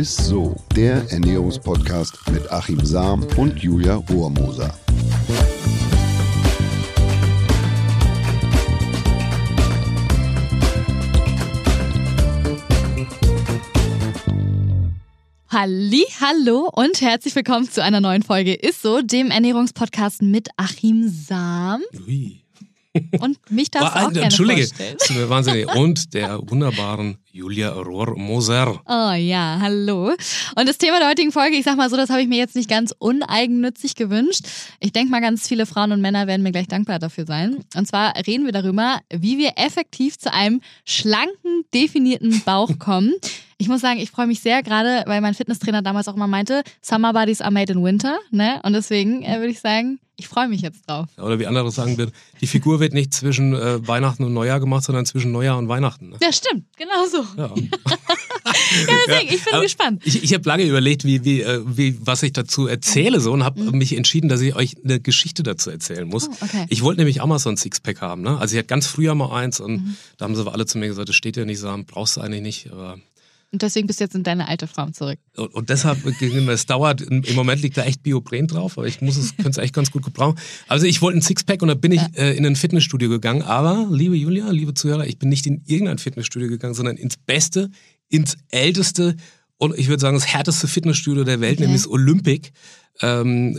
ist 0.00 0.16
so, 0.16 0.56
der 0.74 1.12
Ernährungspodcast 1.12 2.30
mit 2.32 2.50
Achim 2.50 2.82
Sam 2.82 3.22
und 3.36 3.58
Julia 3.58 3.96
Rohrmoser. 3.96 4.74
Halli, 15.50 16.06
hallo 16.18 16.70
und 16.74 17.02
herzlich 17.02 17.36
willkommen 17.36 17.70
zu 17.70 17.82
einer 17.82 18.00
neuen 18.00 18.22
Folge 18.22 18.54
Ist 18.54 18.80
so, 18.80 19.02
dem 19.02 19.30
Ernährungspodcast 19.30 20.22
mit 20.22 20.48
Achim 20.56 21.10
Sam. 21.10 21.82
Ui. 22.06 22.39
Und 23.20 23.38
mich 23.50 23.70
darfst 23.70 23.94
du 23.94 23.98
auch 24.00 24.12
gerne 24.12 24.24
Entschuldige, 24.24 24.66
vorstellen. 24.66 25.28
wahnsinnig. 25.28 25.74
Und 25.74 26.12
der 26.12 26.40
wunderbaren 26.50 27.18
Julia 27.30 27.70
Rohr-Moser. 27.70 28.80
Oh 28.84 29.12
ja, 29.12 29.58
hallo. 29.60 30.12
Und 30.56 30.68
das 30.68 30.78
Thema 30.78 30.98
der 30.98 31.08
heutigen 31.08 31.30
Folge, 31.30 31.56
ich 31.56 31.64
sag 31.64 31.76
mal 31.76 31.88
so, 31.88 31.96
das 31.96 32.10
habe 32.10 32.20
ich 32.22 32.28
mir 32.28 32.38
jetzt 32.38 32.56
nicht 32.56 32.68
ganz 32.68 32.92
uneigennützig 32.98 33.94
gewünscht. 33.94 34.46
Ich 34.80 34.92
denke 34.92 35.12
mal, 35.12 35.20
ganz 35.20 35.46
viele 35.46 35.66
Frauen 35.66 35.92
und 35.92 36.00
Männer 36.00 36.26
werden 36.26 36.42
mir 36.42 36.50
gleich 36.50 36.66
dankbar 36.66 36.98
dafür 36.98 37.26
sein. 37.26 37.64
Und 37.76 37.86
zwar 37.86 38.14
reden 38.26 38.44
wir 38.44 38.52
darüber, 38.52 38.98
wie 39.12 39.38
wir 39.38 39.52
effektiv 39.56 40.18
zu 40.18 40.32
einem 40.32 40.60
schlanken, 40.84 41.64
definierten 41.72 42.42
Bauch 42.44 42.78
kommen. 42.80 43.14
Ich 43.60 43.68
muss 43.68 43.82
sagen, 43.82 44.00
ich 44.00 44.10
freue 44.10 44.26
mich 44.26 44.40
sehr 44.40 44.62
gerade, 44.62 45.04
weil 45.06 45.20
mein 45.20 45.34
Fitnesstrainer 45.34 45.82
damals 45.82 46.08
auch 46.08 46.16
mal 46.16 46.26
meinte, 46.26 46.62
Summer 46.80 47.12
Bodies 47.12 47.42
are 47.42 47.52
made 47.52 47.70
in 47.70 47.84
winter. 47.84 48.18
Ne? 48.30 48.58
Und 48.62 48.72
deswegen 48.72 49.22
äh, 49.22 49.36
würde 49.36 49.50
ich 49.50 49.60
sagen, 49.60 50.00
ich 50.16 50.28
freue 50.28 50.48
mich 50.48 50.62
jetzt 50.62 50.88
drauf. 50.88 51.06
Oder 51.18 51.38
wie 51.38 51.46
andere 51.46 51.70
sagen 51.70 51.98
würden, 51.98 52.12
die 52.40 52.46
Figur 52.46 52.80
wird 52.80 52.94
nicht 52.94 53.12
zwischen 53.12 53.54
äh, 53.54 53.86
Weihnachten 53.86 54.24
und 54.24 54.32
Neujahr 54.32 54.60
gemacht, 54.60 54.84
sondern 54.84 55.04
zwischen 55.04 55.30
Neujahr 55.30 55.58
und 55.58 55.68
Weihnachten. 55.68 56.08
Ne? 56.08 56.16
Ja, 56.22 56.32
stimmt, 56.32 56.64
genau 56.78 57.06
so. 57.06 57.24
Ja. 57.36 57.54
Ja, 58.44 58.94
deswegen, 59.06 59.34
ich 59.34 59.44
bin 59.44 59.54
Aber 59.54 59.62
gespannt. 59.62 60.02
Ich, 60.04 60.22
ich 60.22 60.32
habe 60.32 60.48
lange 60.48 60.64
überlegt, 60.64 61.04
wie, 61.04 61.24
wie, 61.24 61.42
äh, 61.42 61.60
wie, 61.66 61.98
was 62.00 62.22
ich 62.22 62.32
dazu 62.32 62.66
erzähle 62.66 63.20
so 63.20 63.32
und 63.32 63.44
habe 63.44 63.60
mich 63.72 63.96
entschieden, 63.96 64.28
dass 64.28 64.40
ich 64.40 64.54
euch 64.54 64.76
eine 64.82 65.00
Geschichte 65.00 65.42
dazu 65.42 65.70
erzählen 65.70 66.08
muss. 66.08 66.28
Oh, 66.28 66.36
okay. 66.40 66.66
Ich 66.68 66.82
wollte 66.82 67.00
nämlich 67.00 67.20
ein 67.22 67.56
Sixpack 67.56 68.00
haben. 68.00 68.22
Ne? 68.22 68.38
Also 68.38 68.54
ich 68.54 68.58
hatte 68.58 68.68
ganz 68.68 68.86
früher 68.86 69.14
mal 69.14 69.34
eins 69.36 69.60
und 69.60 69.96
da 70.16 70.24
haben 70.24 70.34
sie 70.34 70.40
aber 70.40 70.52
alle 70.52 70.66
zu 70.66 70.78
mir 70.78 70.88
gesagt, 70.88 71.08
das 71.08 71.16
steht 71.16 71.36
ja 71.36 71.44
nicht 71.44 71.58
so, 71.58 71.76
brauchst 71.86 72.16
du 72.16 72.20
eigentlich 72.20 72.42
nicht. 72.42 72.72
Aber 72.72 72.98
Und 73.52 73.62
deswegen 73.62 73.88
bist 73.88 73.98
du 73.98 74.04
jetzt 74.04 74.14
in 74.14 74.22
deine 74.22 74.46
alte 74.46 74.68
Form 74.68 74.92
zurück. 74.92 75.18
Und, 75.36 75.52
und 75.54 75.70
deshalb, 75.70 76.04
es 76.06 76.66
dauert, 76.66 77.00
im 77.00 77.34
Moment 77.34 77.62
liegt 77.62 77.76
da 77.76 77.82
echt 77.82 78.02
Biopren 78.02 78.46
drauf, 78.46 78.78
aber 78.78 78.86
ich 78.86 79.00
muss 79.00 79.16
es, 79.16 79.34
könnte 79.36 79.50
es 79.50 79.58
echt 79.58 79.74
ganz 79.74 79.90
gut 79.90 80.04
gebrauchen. 80.04 80.38
Also 80.68 80.86
ich 80.86 81.02
wollte 81.02 81.18
ein 81.18 81.22
Sixpack 81.22 81.60
und 81.62 81.68
da 81.68 81.74
bin 81.74 81.90
ich 81.90 82.00
äh, 82.14 82.36
in 82.36 82.46
ein 82.46 82.54
Fitnessstudio 82.54 83.08
gegangen, 83.08 83.42
aber, 83.42 83.88
liebe 83.90 84.16
Julia, 84.16 84.50
liebe 84.50 84.74
Zuhörer, 84.74 85.06
ich 85.06 85.18
bin 85.18 85.28
nicht 85.30 85.46
in 85.46 85.62
irgendein 85.66 85.98
Fitnessstudio 85.98 86.48
gegangen, 86.48 86.74
sondern 86.74 86.96
ins 86.96 87.16
beste, 87.16 87.70
ins 88.08 88.36
älteste 88.50 89.16
und 89.56 89.76
ich 89.76 89.88
würde 89.88 90.00
sagen 90.00 90.16
das 90.16 90.26
härteste 90.26 90.68
Fitnessstudio 90.68 91.24
der 91.24 91.40
Welt, 91.40 91.54
Okay. 91.54 91.62
nämlich 91.62 91.82
das 91.82 91.90
Olympic. 91.90 92.52
Ähm, 93.02 93.58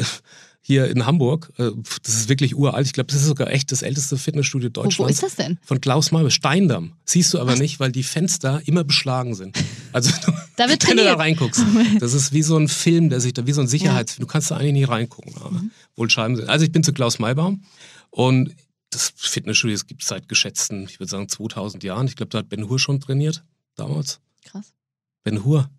hier 0.63 0.87
in 0.89 1.05
Hamburg. 1.05 1.51
Äh, 1.57 1.71
Das 2.03 2.13
ist 2.15 2.29
wirklich 2.29 2.55
uralt. 2.55 2.85
Ich 2.85 2.93
glaube, 2.93 3.07
das 3.07 3.21
ist 3.21 3.27
sogar 3.27 3.49
echt 3.49 3.71
das 3.71 3.81
älteste 3.81 4.17
Fitnessstudio 4.17 4.69
Wo, 4.69 4.83
Deutschlands. 4.83 4.99
wo 4.99 5.05
ist 5.07 5.23
das 5.23 5.35
denn? 5.35 5.57
Von 5.63 5.81
Klaus 5.81 6.11
Malme, 6.11 6.29
Steindamm. 6.31 6.93
Siehst 7.05 7.33
du 7.33 7.39
aber 7.39 7.55
nicht, 7.55 7.79
weil 7.79 7.91
die 7.91 8.03
Fenster 8.03 8.61
immer 8.65 8.83
beschlagen 8.83 9.33
sind. 9.35 9.57
Also 9.91 10.11
Da 10.55 10.69
wird 10.69 10.87
wenn 10.87 10.97
du 10.97 11.03
da 11.03 11.15
reinguckst. 11.15 11.63
Das 11.99 12.13
ist 12.13 12.31
wie 12.33 12.43
so 12.43 12.57
ein 12.57 12.67
Film, 12.67 13.09
der 13.09 13.19
sich 13.19 13.33
da, 13.33 13.45
wie 13.47 13.51
so 13.53 13.61
ein 13.61 13.67
Sicherheitsfilm. 13.67 14.21
Du 14.27 14.31
kannst 14.31 14.51
da 14.51 14.57
eigentlich 14.57 14.73
nie 14.73 14.83
reingucken. 14.83 15.33
Mhm. 15.51 15.71
Wohl 15.95 16.09
Scheiben 16.09 16.35
sind. 16.35 16.47
Also 16.49 16.63
ich 16.65 16.71
bin 16.71 16.83
zu 16.83 16.93
Klaus 16.93 17.17
Maybaum 17.19 17.63
und 18.11 18.55
das 18.91 19.13
Fitnessstudio 19.15 19.77
gibt 19.87 20.01
es 20.03 20.09
seit 20.09 20.27
geschätzten, 20.27 20.83
ich 20.83 20.99
würde 20.99 21.09
sagen 21.09 21.29
2000 21.29 21.81
Jahren. 21.83 22.07
Ich 22.07 22.15
glaube, 22.17 22.29
da 22.29 22.39
hat 22.39 22.49
Ben 22.49 22.69
Hur 22.69 22.77
schon 22.77 22.99
trainiert 22.99 23.43
damals. 23.75 24.19
Krass. 24.43 24.73
Ben 25.23 25.43
Hur. 25.45 25.69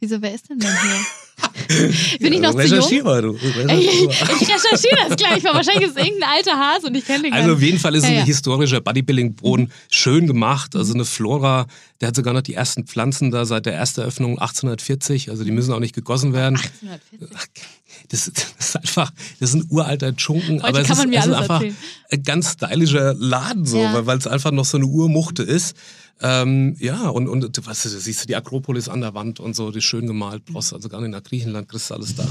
Wieso, 0.00 0.20
wer 0.20 0.34
ist 0.34 0.50
denn 0.50 0.58
denn 0.58 0.70
hier? 0.70 1.88
Bin 2.20 2.32
ich 2.32 2.40
noch 2.40 2.54
zu 2.54 2.62
jung? 2.66 3.04
Mal, 3.04 3.22
du. 3.22 3.34
Ich, 3.34 3.42
Recherchier 3.56 3.80
ich 3.80 4.06
mal. 4.06 4.14
recherchiere 4.40 4.96
das 5.08 5.16
gleich, 5.16 5.44
weil 5.44 5.54
wahrscheinlich 5.54 5.88
ist 5.88 5.96
es 5.96 6.04
irgendein 6.04 6.28
alter 6.30 6.58
Hase 6.58 6.86
und 6.88 6.94
ich 6.94 7.04
kenne 7.06 7.22
den 7.22 7.30
gar 7.32 7.40
Also 7.40 7.52
auf 7.54 7.58
nicht. 7.58 7.66
jeden 7.68 7.78
Fall 7.80 7.94
ist 7.94 8.02
Ja, 8.04 8.08
es 8.10 8.14
ja. 8.16 8.20
ein 8.20 8.26
historischer 8.26 8.80
Bodybuilding-Boden, 8.80 9.72
schön 9.90 10.26
gemacht. 10.26 10.76
Also 10.76 10.94
eine 10.94 11.04
Flora, 11.04 11.66
der 12.00 12.08
hat 12.08 12.16
sogar 12.16 12.34
noch 12.34 12.42
die 12.42 12.54
ersten 12.54 12.86
Pflanzen 12.86 13.30
da 13.30 13.46
seit 13.46 13.66
der 13.66 13.74
ersten 13.74 14.02
Eröffnung 14.02 14.38
1840. 14.38 15.30
Also 15.30 15.42
die 15.44 15.50
müssen 15.52 15.72
auch 15.72 15.80
nicht 15.80 15.94
gegossen 15.94 16.32
werden. 16.34 16.56
1840. 16.56 17.64
Das, 18.08 18.30
das 18.34 18.54
ist 18.58 18.76
einfach, 18.76 19.12
das 19.40 19.50
ist 19.50 19.54
ein 19.56 19.66
uralter 19.70 20.14
Dschunken, 20.14 20.62
Heute 20.62 20.68
aber 20.68 20.80
es 20.80 20.90
ist, 20.90 20.98
es 20.98 21.04
ist 21.04 21.32
einfach 21.32 21.54
erzählen. 21.62 21.76
ein 22.10 22.22
ganz 22.22 22.52
stylischer 22.52 23.14
Laden 23.14 23.64
so, 23.66 23.78
Ja. 23.78 24.06
weil 24.06 24.18
es 24.18 24.26
einfach 24.26 24.50
noch 24.50 24.64
so 24.64 24.76
eine 24.76 24.86
Urmuchte 24.86 25.42
ist. 25.42 25.76
Ähm, 26.22 26.76
ja, 26.78 27.08
und, 27.08 27.26
und 27.28 27.56
du, 27.56 27.66
weißt 27.66 27.86
du, 27.86 27.88
siehst 27.88 28.22
du 28.22 28.26
die 28.28 28.36
Akropolis 28.36 28.88
an 28.88 29.00
der 29.00 29.14
Wand 29.14 29.40
und 29.40 29.56
so, 29.56 29.72
die 29.72 29.80
schön 29.80 30.06
gemalt, 30.06 30.44
brauchst 30.44 30.72
also 30.72 30.88
gar 30.88 31.00
nicht 31.00 31.10
nach 31.10 31.24
Griechenland, 31.24 31.68
kriegst 31.68 31.90
du 31.90 31.94
alles 31.94 32.14
da. 32.14 32.24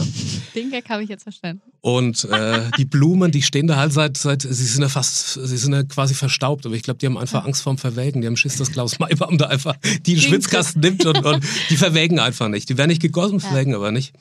Den 0.56 0.72
Gag 0.72 0.88
habe 0.90 1.04
ich 1.04 1.10
jetzt 1.10 1.24
verstanden. 1.24 1.62
Und 1.82 2.24
äh, 2.32 2.62
die 2.78 2.86
Blumen, 2.86 3.32
die 3.32 3.42
stehen 3.42 3.68
da 3.68 3.76
halt 3.76 3.92
seit, 3.92 4.16
seit, 4.16 4.42
sie 4.44 4.54
sind 4.54 4.84
ja 4.84 4.88
fast, 4.90 5.34
sie 5.34 5.58
sind 5.58 5.74
ja 5.74 5.84
quasi 5.84 6.14
verstaubt, 6.14 6.66
aber 6.66 6.76
ich 6.76 6.84
glaube, 6.84 7.00
die 7.00 7.08
haben 7.08 7.18
einfach 7.18 7.44
Angst 7.44 7.62
vorm 7.62 7.78
Verwelken. 7.78 8.22
Die 8.22 8.28
haben 8.28 8.38
Schiss, 8.38 8.56
dass 8.56 8.72
Klaus 8.72 9.00
Maibaum 9.00 9.38
da 9.38 9.48
einfach 9.48 9.76
die 10.06 10.18
Schwitzkasten 10.18 10.82
nimmt 10.82 11.06
und, 11.06 11.26
und 11.26 11.44
die 11.70 11.76
verwelken 11.76 12.20
einfach 12.20 12.48
nicht. 12.48 12.70
Die 12.70 12.78
werden 12.78 12.90
nicht 12.90 13.02
gegossen, 13.02 13.42
verwelken 13.42 13.76
aber 13.76 13.92
nicht. 13.92 14.14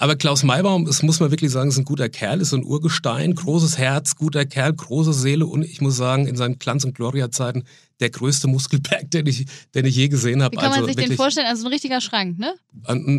Aber 0.00 0.14
Klaus 0.14 0.44
Maibaum, 0.44 0.84
das 0.84 1.02
muss 1.02 1.18
man 1.18 1.32
wirklich 1.32 1.50
sagen, 1.50 1.70
ist 1.70 1.76
ein 1.78 1.84
guter 1.84 2.08
Kerl, 2.08 2.40
ist 2.40 2.54
ein 2.54 2.64
Urgestein, 2.64 3.34
großes 3.34 3.78
Herz, 3.78 4.14
guter 4.14 4.46
Kerl, 4.46 4.72
große 4.72 5.12
Seele 5.12 5.44
und 5.44 5.64
ich 5.64 5.80
muss 5.80 5.96
sagen, 5.96 6.28
in 6.28 6.36
seinen 6.36 6.60
Glanz- 6.60 6.84
und 6.84 6.94
Gloria-Zeiten 6.94 7.64
der 7.98 8.10
größte 8.10 8.46
Muskelberg, 8.46 9.10
den 9.10 9.26
ich, 9.26 9.46
den 9.74 9.84
ich 9.86 9.96
je 9.96 10.06
gesehen 10.06 10.40
habe. 10.40 10.56
Wie 10.56 10.60
kann 10.60 10.70
man 10.70 10.84
also 10.84 10.86
sich 10.86 10.94
den 10.94 11.16
vorstellen? 11.16 11.48
Also 11.48 11.66
ein 11.66 11.72
richtiger 11.72 12.00
Schrank, 12.00 12.38
ne? 12.38 12.54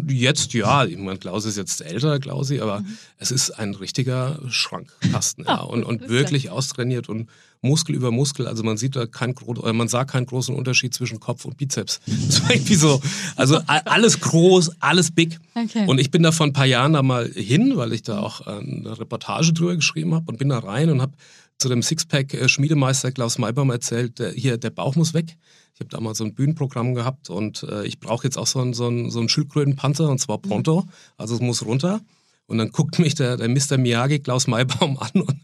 Jetzt 0.07 0.53
ja, 0.53 0.85
ich 0.85 0.97
meine, 0.97 1.19
Klaus 1.19 1.43
ist 1.43 1.57
jetzt 1.57 1.81
älter, 1.81 2.17
Klausi, 2.17 2.55
Mhm. 2.55 2.61
aber 2.61 2.83
es 3.17 3.31
ist 3.31 3.51
ein 3.51 3.73
richtiger 3.75 4.39
Schrankkasten. 4.47 5.43
ja, 5.47 5.59
und, 5.59 5.83
und 5.83 6.07
wirklich 6.07 6.49
austrainiert 6.49 7.09
und 7.09 7.29
Muskel 7.61 7.95
über 7.95 8.11
Muskel. 8.11 8.47
Also 8.47 8.63
man 8.63 8.77
sieht 8.77 8.95
da 8.95 9.05
kein, 9.05 9.35
äh, 9.63 9.73
man 9.73 9.87
sah 9.87 10.05
keinen 10.05 10.25
großen 10.25 10.55
Unterschied 10.55 10.93
zwischen 10.93 11.19
Kopf 11.19 11.45
und 11.45 11.57
Bizeps. 11.57 11.99
Das 12.29 12.43
war 12.43 12.51
irgendwie 12.51 12.75
so. 12.75 13.01
Also 13.35 13.59
alles 13.65 14.19
groß, 14.21 14.71
alles 14.79 15.11
big. 15.11 15.39
Okay. 15.55 15.85
Und 15.87 15.99
ich 15.99 16.11
bin 16.11 16.23
da 16.23 16.31
vor 16.31 16.45
ein 16.45 16.53
paar 16.53 16.65
Jahren 16.65 16.93
da 16.93 17.01
mal 17.01 17.27
hin, 17.27 17.75
weil 17.75 17.93
ich 17.93 18.03
da 18.03 18.19
auch 18.19 18.45
äh, 18.45 18.51
eine 18.51 18.99
Reportage 18.99 19.53
drüber 19.53 19.75
geschrieben 19.75 20.13
habe 20.13 20.25
und 20.27 20.37
bin 20.37 20.49
da 20.49 20.59
rein 20.59 20.89
und 20.89 21.01
habe 21.01 21.13
zu 21.57 21.67
dem 21.67 21.81
Sixpack-Schmiedemeister 21.81 23.11
Klaus 23.11 23.37
Maibaum 23.37 23.69
erzählt, 23.69 24.19
der, 24.19 24.31
hier, 24.31 24.57
der 24.57 24.69
Bauch 24.69 24.95
muss 24.95 25.13
weg. 25.13 25.35
Ich 25.73 25.81
habe 25.81 25.89
da 25.89 25.99
mal 25.99 26.15
so 26.15 26.23
ein 26.23 26.33
Bühnenprogramm 26.33 26.95
gehabt 26.95 27.29
und 27.29 27.63
äh, 27.63 27.85
ich 27.85 27.99
brauche 27.99 28.25
jetzt 28.25 28.37
auch 28.37 28.47
so 28.47 28.59
einen, 28.59 28.73
so 28.73 28.87
einen, 28.87 29.11
so 29.11 29.19
einen 29.19 29.29
Schildkrötenpanzer 29.29 30.09
und 30.09 30.19
zwar 30.19 30.37
pronto. 30.37 30.85
Also 31.17 31.35
es 31.35 31.41
muss 31.41 31.65
runter. 31.65 32.01
Und 32.49 32.57
dann 32.57 32.71
guckt 32.71 32.97
mich 32.97 33.13
der, 33.13 33.37
der 33.37 33.47
Mr. 33.47 33.77
Miyagi 33.77 34.19
Klaus 34.19 34.47
Maibaum 34.47 34.97
an 34.97 35.21
und, 35.21 35.39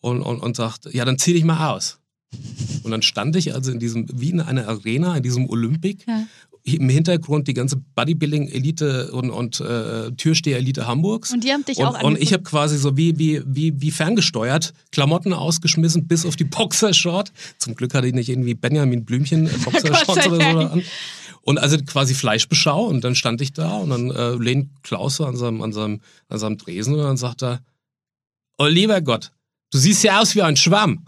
und, 0.00 0.22
und, 0.22 0.40
und 0.40 0.56
sagt, 0.56 0.92
ja, 0.92 1.04
dann 1.04 1.16
zieh 1.16 1.32
dich 1.32 1.44
mal 1.44 1.72
aus. 1.72 2.00
Und 2.82 2.90
dann 2.90 3.02
stand 3.02 3.36
ich 3.36 3.54
also 3.54 3.70
in 3.70 3.78
diesem, 3.78 4.06
wie 4.12 4.30
in 4.30 4.40
einer 4.40 4.66
Arena, 4.68 5.16
in 5.16 5.22
diesem 5.22 5.48
Olympic. 5.48 6.04
Ja. 6.06 6.26
Im 6.64 6.88
Hintergrund 6.90 7.48
die 7.48 7.54
ganze 7.54 7.76
Bodybuilding-Elite 7.94 9.12
und, 9.12 9.30
und 9.30 9.60
äh, 9.60 10.10
Türsteher-Elite 10.10 10.86
Hamburgs. 10.86 11.32
Und 11.32 11.44
die 11.44 11.52
haben 11.52 11.64
dich 11.64 11.78
und, 11.78 11.86
auch 11.86 12.02
Und 12.02 12.16
ich 12.16 12.32
angeguckt? 12.32 12.32
habe 12.32 12.42
quasi 12.42 12.76
so 12.76 12.96
wie, 12.96 13.18
wie, 13.18 13.40
wie, 13.46 13.80
wie 13.80 13.90
ferngesteuert 13.90 14.74
Klamotten 14.90 15.32
ausgeschmissen 15.32 16.08
bis 16.08 16.26
auf 16.26 16.36
die 16.36 16.44
Boxershort. 16.44 17.32
Zum 17.56 17.74
Glück 17.74 17.94
hatte 17.94 18.08
ich 18.08 18.14
nicht 18.14 18.28
irgendwie 18.28 18.54
Benjamin 18.54 19.04
Blümchen 19.04 19.46
äh, 19.46 19.50
Boxershorts 19.64 20.26
oder 20.26 20.52
so 20.52 20.58
an. 20.58 20.82
Und 21.42 21.58
also 21.58 21.78
quasi 21.78 22.14
Fleischbeschau 22.14 22.84
und 22.86 23.02
dann 23.04 23.14
stand 23.14 23.40
ich 23.40 23.52
da 23.52 23.76
und 23.76 23.90
dann 23.90 24.10
äh, 24.10 24.34
lehnt 24.34 24.82
Klaus 24.82 25.16
so 25.16 25.24
an 25.24 25.36
seinem, 25.36 25.62
an, 25.62 25.72
seinem, 25.72 26.00
an 26.28 26.38
seinem 26.38 26.58
Tresen 26.58 26.94
und 26.94 27.00
dann 27.00 27.16
sagt 27.16 27.42
er, 27.42 27.60
oh 28.58 28.66
lieber 28.66 29.00
Gott, 29.00 29.32
du 29.70 29.78
siehst 29.78 30.02
ja 30.04 30.20
aus 30.20 30.34
wie 30.34 30.42
ein 30.42 30.56
Schwamm. 30.56 31.04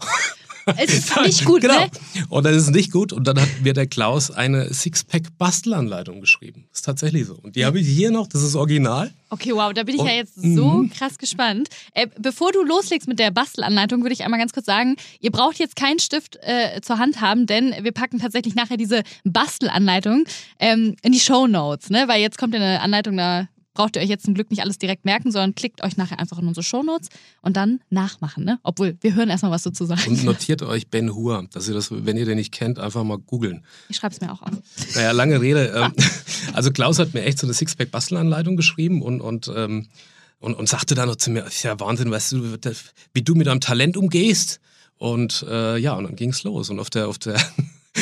Es 0.77 0.93
ist 0.93 1.15
nicht 1.25 1.45
gut, 1.45 1.61
genau. 1.61 1.79
ne? 1.79 1.89
Und 2.29 2.45
das 2.45 2.55
ist 2.55 2.71
nicht 2.71 2.91
gut. 2.91 3.13
Und 3.13 3.25
dann 3.27 3.39
hat 3.39 3.49
mir 3.63 3.73
der 3.73 3.87
Klaus 3.87 4.31
eine 4.31 4.73
Sixpack-Bastelanleitung 4.73 6.21
geschrieben. 6.21 6.65
Das 6.69 6.79
ist 6.79 6.85
tatsächlich 6.85 7.25
so. 7.27 7.35
Und 7.35 7.55
die 7.55 7.65
habe 7.65 7.79
ich 7.79 7.87
hier 7.87 8.11
noch, 8.11 8.27
das 8.27 8.43
ist 8.43 8.55
original. 8.55 9.11
Okay, 9.29 9.51
wow, 9.53 9.71
da 9.73 9.83
bin 9.83 9.95
ich 9.95 10.01
Und- 10.01 10.07
ja 10.07 10.13
jetzt 10.13 10.35
so 10.35 10.65
Mhm. 10.69 10.89
krass 10.91 11.17
gespannt. 11.17 11.69
Äh, 11.93 12.07
bevor 12.19 12.51
du 12.51 12.63
loslegst 12.63 13.07
mit 13.07 13.19
der 13.19 13.31
Bastelanleitung, 13.31 14.01
würde 14.01 14.13
ich 14.13 14.23
einmal 14.23 14.39
ganz 14.39 14.53
kurz 14.53 14.65
sagen, 14.65 14.95
ihr 15.19 15.31
braucht 15.31 15.57
jetzt 15.59 15.75
keinen 15.75 15.99
Stift 15.99 16.37
äh, 16.41 16.81
zur 16.81 16.97
Hand 16.99 17.21
haben, 17.21 17.45
denn 17.45 17.73
wir 17.81 17.91
packen 17.91 18.19
tatsächlich 18.19 18.55
nachher 18.55 18.77
diese 18.77 19.03
Bastelanleitung 19.23 20.25
ähm, 20.59 20.95
in 21.01 21.11
die 21.11 21.19
Show 21.19 21.47
Notes, 21.47 21.89
ne? 21.89 22.03
Weil 22.07 22.21
jetzt 22.21 22.37
kommt 22.37 22.53
ja 22.53 22.59
eine 22.59 22.81
Anleitung, 22.81 23.17
da 23.17 23.47
braucht 23.73 23.95
ihr 23.95 24.01
euch 24.01 24.09
jetzt 24.09 24.25
zum 24.25 24.33
Glück 24.33 24.49
nicht 24.51 24.61
alles 24.61 24.77
direkt 24.77 25.05
merken, 25.05 25.31
sondern 25.31 25.55
klickt 25.55 25.83
euch 25.83 25.97
nachher 25.97 26.19
einfach 26.19 26.39
in 26.39 26.47
unsere 26.47 26.63
Show 26.63 26.83
Notes 26.83 27.09
und 27.41 27.57
dann 27.57 27.81
nachmachen, 27.89 28.43
ne? 28.43 28.59
Obwohl, 28.63 28.97
wir 29.01 29.15
hören 29.15 29.29
erstmal, 29.29 29.51
was 29.51 29.63
du 29.63 29.71
zu 29.71 29.85
sagen 29.85 30.01
Und 30.07 30.23
notiert 30.25 30.61
euch 30.61 30.87
Ben 30.89 31.13
Hur, 31.15 31.47
dass 31.51 31.67
ihr 31.67 31.73
das, 31.73 31.89
wenn 31.91 32.17
ihr 32.17 32.25
den 32.25 32.37
nicht 32.37 32.51
kennt, 32.51 32.79
einfach 32.79 33.03
mal 33.03 33.17
googeln. 33.17 33.63
Ich 33.89 33.97
schreibe 33.97 34.13
es 34.13 34.21
mir 34.21 34.31
auch 34.31 34.41
auf. 34.41 34.51
Naja, 34.95 35.11
lange 35.11 35.39
Rede. 35.41 35.73
Ähm, 35.75 35.93
also 36.53 36.71
Klaus 36.71 36.99
hat 36.99 37.13
mir 37.13 37.23
echt 37.23 37.39
so 37.39 37.47
eine 37.47 37.53
Sixpack-Bastelanleitung 37.53 38.57
geschrieben 38.57 39.01
und, 39.01 39.21
und, 39.21 39.51
ähm, 39.55 39.87
und, 40.39 40.55
und 40.55 40.67
sagte 40.67 40.95
dann 40.95 41.07
noch 41.07 41.15
zu 41.15 41.31
mir, 41.31 41.45
ist 41.45 41.63
ja 41.63 41.79
Wahnsinn, 41.79 42.11
weißt 42.11 42.33
du, 42.33 42.57
wie 43.13 43.21
du 43.21 43.35
mit 43.35 43.47
deinem 43.47 43.61
Talent 43.61 43.97
umgehst. 43.97 44.59
Und 44.97 45.45
äh, 45.49 45.77
ja, 45.77 45.93
und 45.93 46.03
dann 46.03 46.15
ging's 46.15 46.43
los. 46.43 46.69
Und 46.69 46.79
auf 46.79 46.91
der, 46.91 47.07
auf 47.07 47.17
der, 47.17 47.41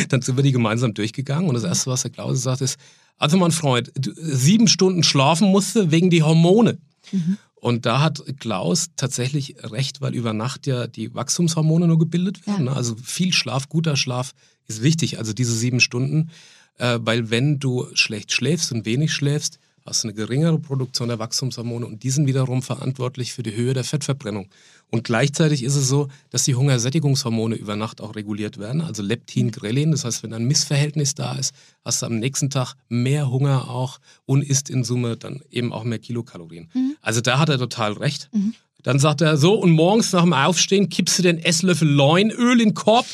dann 0.09 0.21
sind 0.21 0.35
wir 0.37 0.43
die 0.43 0.51
gemeinsam 0.51 0.93
durchgegangen. 0.93 1.47
Und 1.47 1.55
das 1.55 1.63
Erste, 1.63 1.89
was 1.91 2.01
der 2.03 2.11
Klaus 2.11 2.41
sagt, 2.41 2.61
ist, 2.61 2.77
Also 3.17 3.35
mein 3.37 3.51
Freund, 3.51 3.91
du- 3.95 4.13
sieben 4.15 4.67
Stunden 4.69 5.03
schlafen 5.03 5.49
musste 5.49 5.91
wegen 5.91 6.09
die 6.09 6.23
Hormone. 6.23 6.77
Mhm. 7.11 7.37
Und 7.55 7.85
da 7.85 7.99
hat 7.99 8.23
Klaus 8.39 8.87
tatsächlich 8.95 9.55
recht, 9.61 9.99
weil 9.99 10.15
über 10.15 10.31
Nacht 10.31 10.65
ja 10.67 10.87
die 10.87 11.13
Wachstumshormone 11.13 11.87
nur 11.87 11.99
gebildet 11.99 12.47
werden. 12.47 12.65
Ja. 12.67 12.71
ne? 12.71 12.77
Also 12.77 12.95
viel 13.03 13.33
Schlaf, 13.33 13.67
guter 13.67 13.97
Schlaf 13.97 14.33
ist 14.67 14.81
wichtig. 14.81 15.17
Also 15.17 15.33
diese 15.33 15.53
sieben 15.53 15.81
Stunden, 15.81 16.29
äh, 16.77 16.99
weil 17.01 17.29
wenn 17.29 17.59
du 17.59 17.87
schlecht 17.93 18.31
schläfst 18.31 18.71
und 18.71 18.85
wenig 18.85 19.11
schläfst, 19.11 19.59
hast 19.89 20.03
du 20.03 20.07
eine 20.07 20.15
geringere 20.15 20.59
Produktion 20.59 21.09
der 21.09 21.19
Wachstumshormone 21.19 21.85
und 21.85 22.03
die 22.03 22.09
sind 22.09 22.27
wiederum 22.27 22.61
verantwortlich 22.61 23.33
für 23.33 23.43
die 23.43 23.55
Höhe 23.55 23.73
der 23.73 23.83
Fettverbrennung. 23.83 24.47
Und 24.91 25.03
gleichzeitig 25.03 25.63
ist 25.63 25.75
es 25.75 25.87
so, 25.87 26.07
dass 26.29 26.43
die 26.43 26.55
Hungersättigungshormone 26.55 27.55
über 27.55 27.75
Nacht 27.75 28.01
auch 28.01 28.15
reguliert 28.15 28.57
werden, 28.57 28.81
also 28.81 29.03
Leptin, 29.03 29.51
Grelin. 29.51 29.91
Das 29.91 30.05
heißt, 30.05 30.23
wenn 30.23 30.33
ein 30.33 30.45
Missverhältnis 30.45 31.13
da 31.13 31.33
ist, 31.33 31.53
hast 31.83 32.01
du 32.01 32.05
am 32.05 32.17
nächsten 32.19 32.49
Tag 32.49 32.73
mehr 32.87 33.29
Hunger 33.29 33.69
auch 33.69 33.99
und 34.25 34.43
isst 34.43 34.69
in 34.69 34.83
Summe 34.83 35.17
dann 35.17 35.41
eben 35.51 35.73
auch 35.73 35.83
mehr 35.83 35.99
Kilokalorien. 35.99 36.69
Also 37.01 37.21
da 37.21 37.37
hat 37.37 37.49
er 37.49 37.57
total 37.59 37.93
recht. 37.93 38.29
Dann 38.81 38.97
sagt 38.97 39.21
er 39.21 39.37
so, 39.37 39.55
und 39.55 39.71
morgens 39.71 40.11
nach 40.13 40.23
dem 40.23 40.33
Aufstehen 40.33 40.89
kippst 40.89 41.19
du 41.19 41.23
den 41.23 41.37
Esslöffel 41.37 41.87
Leinöl 41.89 42.61
in 42.61 42.69
den 42.69 42.73
Korb, 42.73 43.05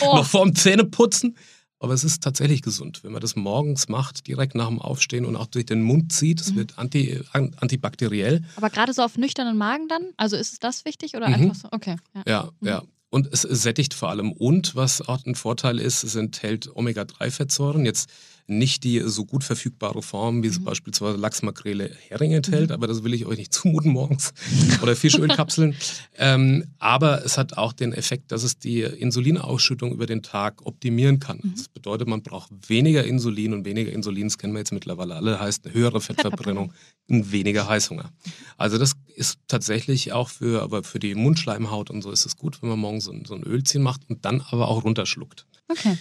Oh. 0.00 0.14
noch 0.16 0.26
vorm 0.26 0.54
Zähneputzen. 0.54 1.36
Aber 1.82 1.94
es 1.94 2.04
ist 2.04 2.22
tatsächlich 2.22 2.60
gesund, 2.60 3.02
wenn 3.02 3.12
man 3.12 3.22
das 3.22 3.36
morgens 3.36 3.88
macht, 3.88 4.26
direkt 4.28 4.54
nach 4.54 4.68
dem 4.68 4.78
Aufstehen 4.78 5.24
und 5.24 5.34
auch 5.34 5.46
durch 5.46 5.64
den 5.64 5.80
Mund 5.82 6.12
zieht. 6.12 6.38
Es 6.42 6.54
wird 6.54 6.78
anti, 6.78 7.22
an, 7.32 7.56
antibakteriell. 7.58 8.42
Aber 8.56 8.68
gerade 8.68 8.92
so 8.92 9.02
auf 9.02 9.16
nüchternen 9.16 9.56
Magen 9.56 9.88
dann? 9.88 10.02
Also 10.18 10.36
ist 10.36 10.52
es 10.52 10.58
das 10.58 10.84
wichtig 10.84 11.16
oder 11.16 11.28
Mhm. 11.28 11.34
einfach 11.34 11.54
so? 11.54 11.68
Okay. 11.72 11.96
Ja. 12.14 12.22
Ja, 12.26 12.50
ja. 12.60 12.82
Und 13.10 13.28
es 13.32 13.42
sättigt 13.42 13.92
vor 13.92 14.08
allem. 14.08 14.32
Und 14.32 14.76
was 14.76 15.02
auch 15.02 15.26
ein 15.26 15.34
Vorteil 15.34 15.80
ist, 15.80 16.04
es 16.04 16.14
enthält 16.14 16.70
Omega-3-Fettsäuren. 16.74 17.84
Jetzt 17.84 18.08
nicht 18.50 18.82
die 18.84 19.00
so 19.06 19.24
gut 19.24 19.44
verfügbare 19.44 20.02
Form, 20.02 20.42
wie 20.42 20.48
sie 20.48 20.58
beispielsweise 20.60 21.16
Lachs, 21.16 21.42
Makrele, 21.42 21.90
Hering 22.08 22.32
enthält, 22.32 22.72
aber 22.72 22.88
das 22.88 23.04
will 23.04 23.14
ich 23.14 23.24
euch 23.24 23.38
nicht 23.38 23.54
zumuten 23.54 23.92
morgens. 23.92 24.34
Oder 24.82 24.96
Fischölkapseln. 24.96 25.76
ähm, 26.18 26.64
aber 26.78 27.24
es 27.24 27.38
hat 27.38 27.56
auch 27.56 27.72
den 27.72 27.92
Effekt, 27.92 28.32
dass 28.32 28.42
es 28.42 28.58
die 28.58 28.82
Insulinausschüttung 28.82 29.92
über 29.92 30.06
den 30.06 30.22
Tag 30.22 30.66
optimieren 30.66 31.20
kann. 31.20 31.40
Das 31.54 31.68
bedeutet, 31.68 32.08
man 32.08 32.22
braucht 32.22 32.50
weniger 32.68 33.04
Insulin 33.04 33.54
und 33.54 33.64
weniger 33.64 33.92
Insulin, 33.92 34.26
das 34.26 34.36
kennen 34.36 34.52
wir 34.52 34.58
jetzt 34.58 34.72
mittlerweile 34.72 35.14
alle, 35.14 35.40
heißt 35.40 35.66
eine 35.66 35.74
höhere 35.74 36.00
Fettverbrennung 36.00 36.72
und 37.08 37.30
weniger 37.32 37.68
Heißhunger. 37.68 38.10
Also 38.56 38.78
das 38.78 38.94
ist 39.14 39.38
tatsächlich 39.48 40.12
auch 40.12 40.28
für, 40.28 40.62
aber 40.62 40.82
für 40.82 40.98
die 40.98 41.14
Mundschleimhaut 41.14 41.90
und 41.90 42.02
so 42.02 42.10
ist 42.10 42.26
es 42.26 42.36
gut, 42.36 42.62
wenn 42.62 42.70
man 42.70 42.78
morgens 42.78 43.04
so 43.04 43.14
so 43.24 43.34
ein 43.34 43.42
Ölchen 43.42 43.82
macht 43.82 44.08
und 44.08 44.24
dann 44.24 44.40
aber 44.50 44.68
auch 44.68 44.84
runterschluckt. 44.84 45.46
Okay. 45.68 45.96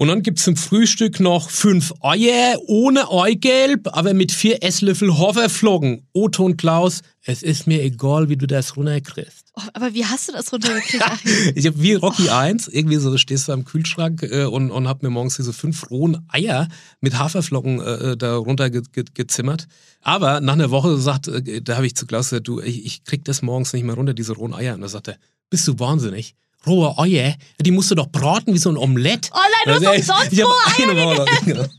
Und 0.00 0.06
dann 0.06 0.22
gibt's 0.22 0.44
zum 0.44 0.54
Frühstück 0.54 1.18
noch 1.18 1.50
fünf 1.50 1.92
Eier 2.02 2.56
ohne 2.68 3.10
Eigelb, 3.10 3.88
aber 3.96 4.14
mit 4.14 4.30
vier 4.30 4.62
Esslöffel 4.62 5.18
Haferflocken. 5.18 6.06
Otto 6.12 6.44
und 6.44 6.56
Klaus, 6.56 7.02
es 7.24 7.42
ist 7.42 7.66
mir 7.66 7.82
egal, 7.82 8.28
wie 8.28 8.36
du 8.36 8.46
das 8.46 8.76
runterkriegst. 8.76 9.50
Oh, 9.54 9.62
aber 9.72 9.94
wie 9.94 10.04
hast 10.04 10.28
du 10.28 10.32
das 10.32 10.52
runtergekriegt? 10.52 11.04
Ich 11.56 11.66
habe 11.66 11.82
wie 11.82 11.94
Rocky 11.94 12.28
1, 12.28 12.68
irgendwie 12.68 12.98
so 12.98 13.18
stehst 13.18 13.48
du 13.48 13.52
am 13.52 13.64
Kühlschrank 13.64 14.22
äh, 14.22 14.44
und, 14.44 14.70
und 14.70 14.86
hab 14.86 15.02
mir 15.02 15.10
morgens 15.10 15.34
diese 15.34 15.52
fünf 15.52 15.90
rohen 15.90 16.24
Eier 16.28 16.68
mit 17.00 17.18
Haferflocken 17.18 17.80
äh, 17.80 18.16
da 18.16 18.36
runter 18.36 18.70
ge 18.70 18.82
ge 18.92 19.04
gezimmert. 19.12 19.66
Aber 20.00 20.40
nach 20.40 20.52
einer 20.52 20.70
Woche 20.70 20.96
sagt, 20.98 21.26
äh, 21.26 21.60
da 21.60 21.74
habe 21.74 21.86
ich 21.86 21.96
zu 21.96 22.06
Klaus 22.06 22.30
gesagt, 22.30 22.46
du, 22.46 22.60
ich, 22.60 22.86
ich 22.86 23.02
krieg 23.02 23.24
das 23.24 23.42
morgens 23.42 23.72
nicht 23.72 23.82
mehr 23.82 23.96
runter, 23.96 24.14
diese 24.14 24.34
rohen 24.34 24.54
Eier. 24.54 24.76
Und 24.76 24.82
da 24.82 24.88
sagt 24.88 25.08
er, 25.08 25.18
bist 25.50 25.66
du 25.66 25.76
wahnsinnig? 25.80 26.36
Rohe 26.66 26.98
Eier, 26.98 27.34
die 27.60 27.70
musst 27.70 27.90
du 27.90 27.94
doch 27.94 28.08
braten 28.08 28.52
wie 28.52 28.58
so 28.58 28.68
ein 28.68 28.76
Omelett. 28.76 29.30
Oh 29.32 29.38
nein, 29.38 29.80
du 29.80 29.86
hast 29.86 29.86
Also, 29.86 30.12
umsonst 30.12 30.32
ich 30.32 30.42
hab 30.42 30.48
rohe 30.48 30.90
eine 30.90 31.04
Woche- 31.04 31.26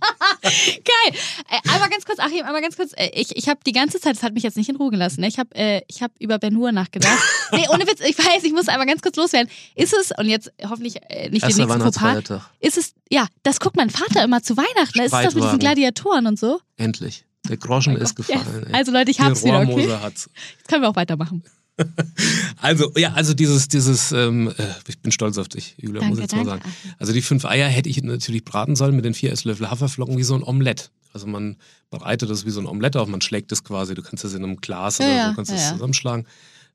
Geil. 0.41 1.19
Äh, 1.49 1.69
einmal 1.69 1.89
ganz 1.89 2.05
kurz, 2.05 2.19
Achim, 2.19 2.45
einmal 2.45 2.61
ganz 2.61 2.75
kurz. 2.77 2.91
Äh, 2.95 3.09
ich 3.13 3.35
ich 3.35 3.49
habe 3.49 3.59
die 3.65 3.71
ganze 3.71 3.99
Zeit, 3.99 4.15
das 4.15 4.23
hat 4.23 4.33
mich 4.33 4.43
jetzt 4.43 4.57
nicht 4.57 4.69
in 4.69 4.77
Ruhe 4.77 4.89
gelassen. 4.89 5.21
ne? 5.21 5.27
Ich 5.27 5.37
habe 5.37 5.53
äh, 5.55 5.81
ich 5.87 6.01
hab 6.01 6.11
über 6.19 6.39
Ben 6.39 6.55
Hur 6.55 6.71
nachgedacht. 6.71 7.17
nee, 7.51 7.65
ohne 7.69 7.85
Witz, 7.87 7.99
ich 8.01 8.17
weiß, 8.17 8.43
ich 8.43 8.53
muss 8.53 8.67
einmal 8.67 8.87
ganz 8.87 9.01
kurz 9.01 9.15
loswerden. 9.17 9.49
Ist 9.75 9.93
es, 9.93 10.11
und 10.17 10.27
jetzt 10.27 10.51
hoffentlich 10.67 10.95
äh, 11.09 11.29
nicht 11.29 11.43
den 11.47 11.55
nächsten 11.55 11.81
Fauxpas, 11.81 12.41
ist 12.59 12.77
es, 12.77 12.93
ja, 13.09 13.27
das 13.43 13.59
guckt 13.59 13.75
mein 13.75 13.89
Vater 13.89 14.23
immer 14.23 14.41
zu 14.41 14.55
Weihnachten. 14.57 14.97
ne? 14.97 15.05
Ist 15.05 15.13
es 15.13 15.23
das 15.23 15.35
mit 15.35 15.43
diesen. 15.43 15.59
Gladiatoren 15.59 16.25
und 16.25 16.39
so? 16.39 16.61
Endlich. 16.77 17.25
Der 17.47 17.57
Groschen 17.57 17.95
ist 17.97 18.17
Ja. 18.29 18.37
gefallen. 18.37 18.65
ey. 18.67 18.73
Also 18.73 18.91
Leute, 18.91 19.11
ich 19.11 19.19
hab's 19.19 19.43
wieder, 19.43 19.59
okay? 19.61 19.91
Hat's. 20.01 20.29
Jetzt 20.57 20.67
können 20.67 20.83
wir 20.83 20.89
auch 20.89 20.95
weitermachen. 20.95 21.43
Also, 22.61 22.91
ja, 22.97 23.13
also 23.13 23.33
dieses, 23.33 23.69
dieses, 23.69 24.11
ähm, 24.11 24.53
äh, 24.57 24.63
ich 24.87 24.99
bin 24.99 25.13
stolz 25.13 25.37
auf 25.37 25.47
dich, 25.47 25.75
Julia, 25.77 26.01
Danke, 26.01 26.09
muss 26.09 26.17
ich 26.17 26.23
jetzt 26.23 26.35
mal 26.35 26.43
danke, 26.43 26.67
sagen. 26.67 26.95
Also 26.97 27.13
die 27.13 27.21
fünf 27.21 27.45
Eier 27.45 27.69
hätte 27.69 27.87
ich 27.87 28.03
natürlich 28.03 28.43
braten 28.43 28.75
sollen 28.75 28.97
mit 28.97 29.05
den 29.05 29.13
vier 29.13 29.31
Esslöffel 29.31 29.71
Haferflocken 29.71 30.17
wie 30.17 30.23
so 30.23 30.35
ein 30.35 30.43
Omelett. 30.43 30.91
Also 31.13 31.25
man 31.25 31.55
bereitet 31.89 32.29
das 32.29 32.45
wie 32.45 32.49
so 32.49 32.59
ein 32.59 32.67
Omelett 32.67 32.97
auf, 32.97 33.07
man 33.07 33.21
schlägt 33.21 33.53
es 33.53 33.63
quasi, 33.63 33.95
du 33.95 34.01
kannst 34.01 34.25
das 34.25 34.33
in 34.33 34.43
einem 34.43 34.57
Glas 34.57 34.97
Ja, 34.97 35.05
oder 35.05 35.29
so, 35.29 35.35
kannst 35.35 35.51
ja, 35.51 35.57
das 35.57 35.65
ja. 35.67 35.73
zusammenschlagen. 35.73 36.27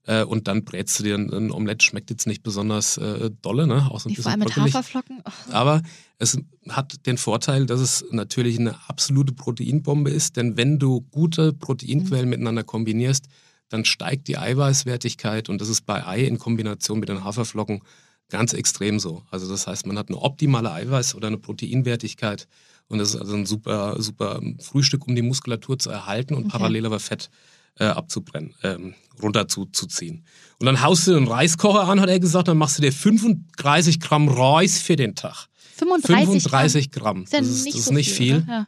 Äh, 0.07 0.25
und 0.25 0.49
dann 0.49 0.65
brätst 0.65 0.99
du 0.99 1.03
dir 1.03 1.15
ein, 1.17 1.33
ein 1.33 1.51
Omelett, 1.51 1.83
schmeckt 1.83 2.11
jetzt 2.11 2.27
nicht 2.27 2.43
besonders 2.43 2.99
äh, 2.99 3.31
dolle, 3.43 3.67
ne? 3.67 3.91
Auch 3.91 4.01
so 4.01 4.09
ein 4.09 4.13
Ich 4.13 4.21
vor 4.21 4.33
bisschen 4.33 4.43
allem 4.43 4.65
mit. 4.65 4.75
Haferflocken. 4.75 5.23
Oh. 5.25 5.53
Aber 5.53 5.83
es 6.19 6.39
hat 6.69 7.07
den 7.07 7.17
Vorteil, 7.17 7.67
dass 7.67 7.81
es 7.81 8.05
natürlich 8.11 8.59
eine 8.59 8.77
absolute 8.89 9.33
Proteinbombe 9.33 10.11
ist, 10.11 10.37
denn 10.37 10.57
wenn 10.57 10.79
du 10.79 11.03
gute 11.11 11.53
Proteinquellen 11.53 12.29
miteinander 12.29 12.65
kombinierst, 12.65 13.29
dann 13.69 13.85
steigt 13.85 14.29
die 14.29 14.39
Eiweißwertigkeit 14.39 15.49
und 15.49 15.61
das 15.61 15.69
ist 15.69 15.87
bei 15.87 16.07
Ei 16.07 16.25
in 16.25 16.39
Kombination 16.39 17.01
mit 17.01 17.09
den 17.09 17.25
Haferflocken 17.25 17.83
ganz 18.31 18.53
extrem 18.53 18.99
so. 19.01 19.23
Also 19.31 19.49
das 19.49 19.67
heißt, 19.67 19.87
man 19.87 19.99
hat 19.99 20.09
eine 20.09 20.19
optimale 20.19 20.71
Eiweiß- 20.73 21.15
oder 21.15 21.29
eine 21.29 21.39
Proteinwertigkeit 21.39 22.47
und 22.89 22.99
das 22.99 23.15
ist 23.15 23.21
also 23.21 23.35
ein 23.35 23.47
super, 23.47 24.01
super 24.01 24.41
Frühstück, 24.61 25.07
um 25.07 25.15
die 25.15 25.23
Muskulatur 25.23 25.79
zu 25.79 25.91
erhalten 25.91 26.35
und 26.35 26.45
Okay. 26.47 26.53
parallel 26.59 26.87
aber 26.87 27.01
Fett 27.01 27.31
äh, 27.79 27.87
abzubrennen, 27.87 28.55
ähm, 28.63 28.95
runter 29.21 29.49
zu, 29.49 29.67
zu 29.67 29.87
ziehen. 29.87 30.25
Und 30.61 30.67
dann 30.67 30.81
haust 30.83 31.07
du 31.09 31.17
einen 31.17 31.27
Reiskocher 31.27 31.89
an, 31.89 32.01
hat 32.01 32.09
er 32.09 32.21
gesagt, 32.21 32.47
dann 32.49 32.57
machst 32.57 32.79
du 32.79 32.83
dir 32.83 32.93
35 32.93 34.01
Gramm 34.01 34.29
Reis 34.29 34.81
für 34.81 34.97
den 34.97 35.15
Tag. 35.15 35.49
35, 35.77 36.43
35 36.43 36.91
Gramm. 36.93 37.25
Ist 37.25 37.33
ja 37.33 37.41
das 37.41 37.49
ist, 37.49 37.65
nicht 37.65 37.75
das 37.75 37.81
ist 37.81 37.87
so 37.89 37.95
nicht 37.95 38.13
viel. 38.13 38.37
Oder? 38.37 38.47
Ja. 38.49 38.67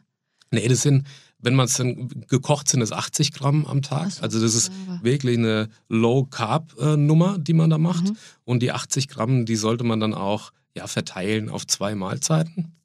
Nee, 0.51 0.67
das 0.67 0.81
sind, 0.81 1.07
wenn 1.39 1.53
man 1.55 1.65
es 1.65 1.73
dann 1.73 2.09
gekocht 2.27 2.67
sind, 2.67 2.81
es 2.81 2.91
80 2.91 3.31
Gramm 3.33 3.65
am 3.65 3.81
Tag. 3.81 4.11
So, 4.11 4.21
also 4.23 4.41
das 4.41 4.55
ist 4.55 4.71
aber- 4.87 5.03
wirklich 5.03 5.37
eine 5.37 5.69
Low-Carb-Nummer, 5.89 7.37
die 7.37 7.53
man 7.53 7.69
da 7.69 7.77
macht. 7.77 8.05
Mhm. 8.09 8.17
Und 8.45 8.61
die 8.63 8.71
80 8.71 9.07
Gramm, 9.07 9.45
die 9.45 9.55
sollte 9.55 9.83
man 9.83 9.99
dann 9.99 10.13
auch 10.13 10.51
ja, 10.75 10.87
verteilen 10.87 11.49
auf 11.49 11.65
zwei 11.65 11.95
Mahlzeiten. 11.95 12.75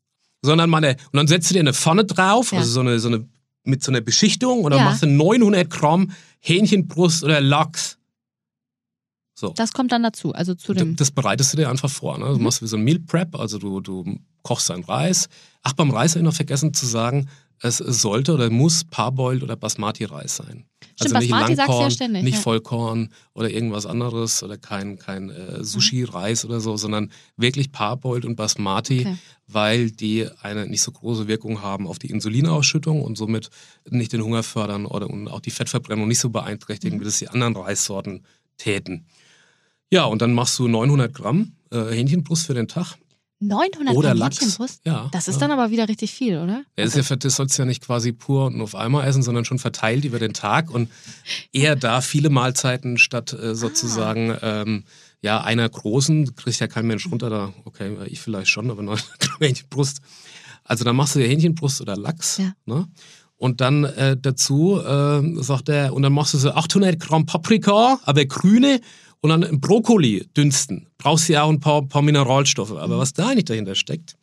Sondern 0.42 0.70
meine, 0.70 0.92
und 1.12 1.16
dann 1.16 1.26
setzt 1.28 1.50
du 1.50 1.54
dir 1.54 1.60
eine 1.60 1.74
Pfanne 1.74 2.04
drauf, 2.04 2.52
Ja. 2.52 2.58
also 2.58 2.70
so 2.70 2.80
eine, 2.80 2.98
so 2.98 3.08
eine, 3.08 3.28
mit 3.64 3.84
so 3.84 3.92
einer 3.92 4.00
Beschichtung, 4.00 4.64
und 4.64 4.70
dann 4.70 4.80
Ja. 4.80 4.84
machst 4.86 5.02
du 5.02 5.06
900 5.06 5.68
Gramm 5.70 6.10
Hähnchenbrust 6.40 7.22
oder 7.22 7.40
Lachs. 7.40 7.98
So. 9.34 9.50
Das 9.56 9.72
kommt 9.72 9.92
dann 9.92 10.02
dazu, 10.02 10.32
also 10.32 10.54
zu 10.54 10.72
dem. 10.74 10.96
Das 10.96 11.10
bereitest 11.10 11.52
du 11.52 11.56
dir 11.58 11.68
einfach 11.70 11.90
vor. 11.90 12.18
Ne? 12.18 12.26
Du 12.26 12.36
Mhm. 12.38 12.44
machst 12.44 12.62
wie 12.62 12.66
so 12.66 12.76
ein 12.76 12.82
Meal 12.84 12.98
Prep, 13.00 13.34
also 13.36 13.58
du, 13.58 13.80
du 13.80 14.18
kochst 14.42 14.70
deinen 14.70 14.84
Reis. 14.84 15.28
Ach, 15.62 15.72
beim 15.74 15.90
Reis 15.90 16.12
habe 16.12 16.20
ich 16.20 16.24
noch 16.24 16.34
vergessen 16.34 16.74
zu 16.74 16.86
sagen, 16.86 17.28
es 17.62 17.78
sollte 17.78 18.34
oder 18.34 18.50
muss 18.50 18.84
Parboiled 18.84 19.42
oder 19.42 19.56
Basmati-Reis 19.56 20.36
sein. 20.36 20.64
Stimmt, 20.96 21.00
also 21.00 21.18
nicht 21.18 21.30
Basmati 21.30 21.54
sagst 21.54 21.68
du 21.68 21.72
ja 21.72 21.78
Langkorn, 21.78 21.90
ständig, 21.92 22.22
nicht 22.24 22.34
ja. 22.34 22.40
Vollkorn 22.40 23.08
oder 23.34 23.50
irgendwas 23.50 23.86
anderes 23.86 24.42
oder 24.42 24.58
kein, 24.58 24.98
kein 24.98 25.30
äh, 25.30 25.62
Sushi-Reis 25.62 26.44
oder 26.44 26.60
so, 26.60 26.76
sondern 26.76 27.10
wirklich 27.36 27.70
Parboiled 27.72 28.24
und 28.24 28.36
Basmati, 28.36 29.00
Okay. 29.00 29.16
weil 29.46 29.90
die 29.90 30.26
eine 30.42 30.66
nicht 30.66 30.82
so 30.82 30.90
große 30.92 31.28
Wirkung 31.28 31.62
haben 31.62 31.86
auf 31.86 31.98
die 31.98 32.10
Insulinausschüttung 32.10 33.00
und 33.00 33.16
somit 33.16 33.48
nicht 33.88 34.12
den 34.12 34.22
Hunger 34.22 34.42
fördern 34.42 34.84
oder 34.86 35.08
und 35.08 35.28
auch 35.28 35.40
die 35.40 35.50
Fettverbrennung 35.50 36.08
nicht 36.08 36.18
so 36.20 36.30
beeinträchtigen, 36.30 36.96
Mhm. 36.98 37.00
wie 37.00 37.04
das 37.06 37.18
die 37.20 37.28
anderen 37.28 37.56
Reissorten 37.56 38.24
täten. 38.58 39.06
Ja, 39.90 40.04
und 40.04 40.20
dann 40.22 40.34
machst 40.34 40.58
du 40.58 40.68
900 40.68 41.12
Gramm 41.14 41.52
äh, 41.70 41.90
Hähnchenbrust 41.90 42.46
für 42.46 42.54
den 42.54 42.66
Tag. 42.68 42.96
900 43.42 43.96
Oder 43.96 44.08
Gramm 44.10 44.18
Lachs. 44.18 44.40
Hähnchenbrust? 44.40 44.80
Ja, 44.84 45.08
Das 45.12 45.28
ist 45.28 45.40
ja. 45.40 45.40
dann 45.40 45.58
aber 45.58 45.70
wieder 45.70 45.88
richtig 45.88 46.12
viel, 46.12 46.38
oder? 46.38 46.64
Das, 46.76 46.96
ist 46.96 47.10
ja, 47.10 47.16
das 47.16 47.36
sollst 47.36 47.58
du 47.58 47.62
ja 47.62 47.66
nicht 47.66 47.84
quasi 47.84 48.12
pur 48.12 48.46
und 48.46 48.60
auf 48.60 48.74
einmal 48.74 49.06
essen, 49.06 49.22
sondern 49.22 49.44
schon 49.44 49.58
verteilt 49.58 50.04
über 50.04 50.18
den 50.18 50.32
Tag 50.32 50.70
und 50.70 50.90
eher 51.52 51.76
da 51.76 52.00
viele 52.00 52.30
Mahlzeiten 52.30 52.98
statt 52.98 53.32
äh, 53.32 53.54
sozusagen 53.54 54.36
ähm, 54.42 54.84
ja 55.20 55.40
einer 55.40 55.68
großen, 55.68 56.34
kriegt 56.34 56.60
ja 56.60 56.66
kein 56.68 56.86
Mensch 56.86 57.10
runter 57.10 57.30
da, 57.30 57.52
okay, 57.64 57.96
ich 58.06 58.20
vielleicht 58.20 58.48
schon, 58.48 58.70
aber 58.70 58.82
900 58.82 59.20
Gramm 59.20 59.38
Hähnchenbrust. 59.40 60.00
Also 60.64 60.84
dann 60.84 60.96
machst 60.96 61.14
du 61.14 61.20
ja 61.20 61.26
Hähnchenbrust 61.26 61.80
oder 61.80 61.96
Lachs. 61.96 62.38
Ja. 62.38 62.52
Ne? 62.66 62.86
Und 63.36 63.60
dann 63.60 63.82
äh, 63.82 64.16
dazu 64.16 64.80
äh, 64.80 65.42
sagt 65.42 65.68
er, 65.68 65.94
und 65.94 66.02
dann 66.02 66.12
machst 66.12 66.32
du 66.34 66.38
so 66.38 66.52
800 66.52 67.00
Gramm 67.00 67.26
Paprika, 67.26 67.98
aber 68.04 68.24
grüne 68.24 68.80
und 69.22 69.30
dann 69.30 69.60
Brokkoli 69.60 70.26
dünsten. 70.36 70.88
Brauchst 70.98 71.28
du 71.28 71.34
ja 71.34 71.44
auch 71.44 71.48
ein 71.50 71.60
paar, 71.60 71.82
paar 71.82 72.02
Mineralstoffe. 72.02 72.72
Aber 72.72 72.98
was 72.98 73.12
da 73.12 73.34
nicht 73.34 73.48
dahinter 73.48 73.76
steckt, 73.76 74.16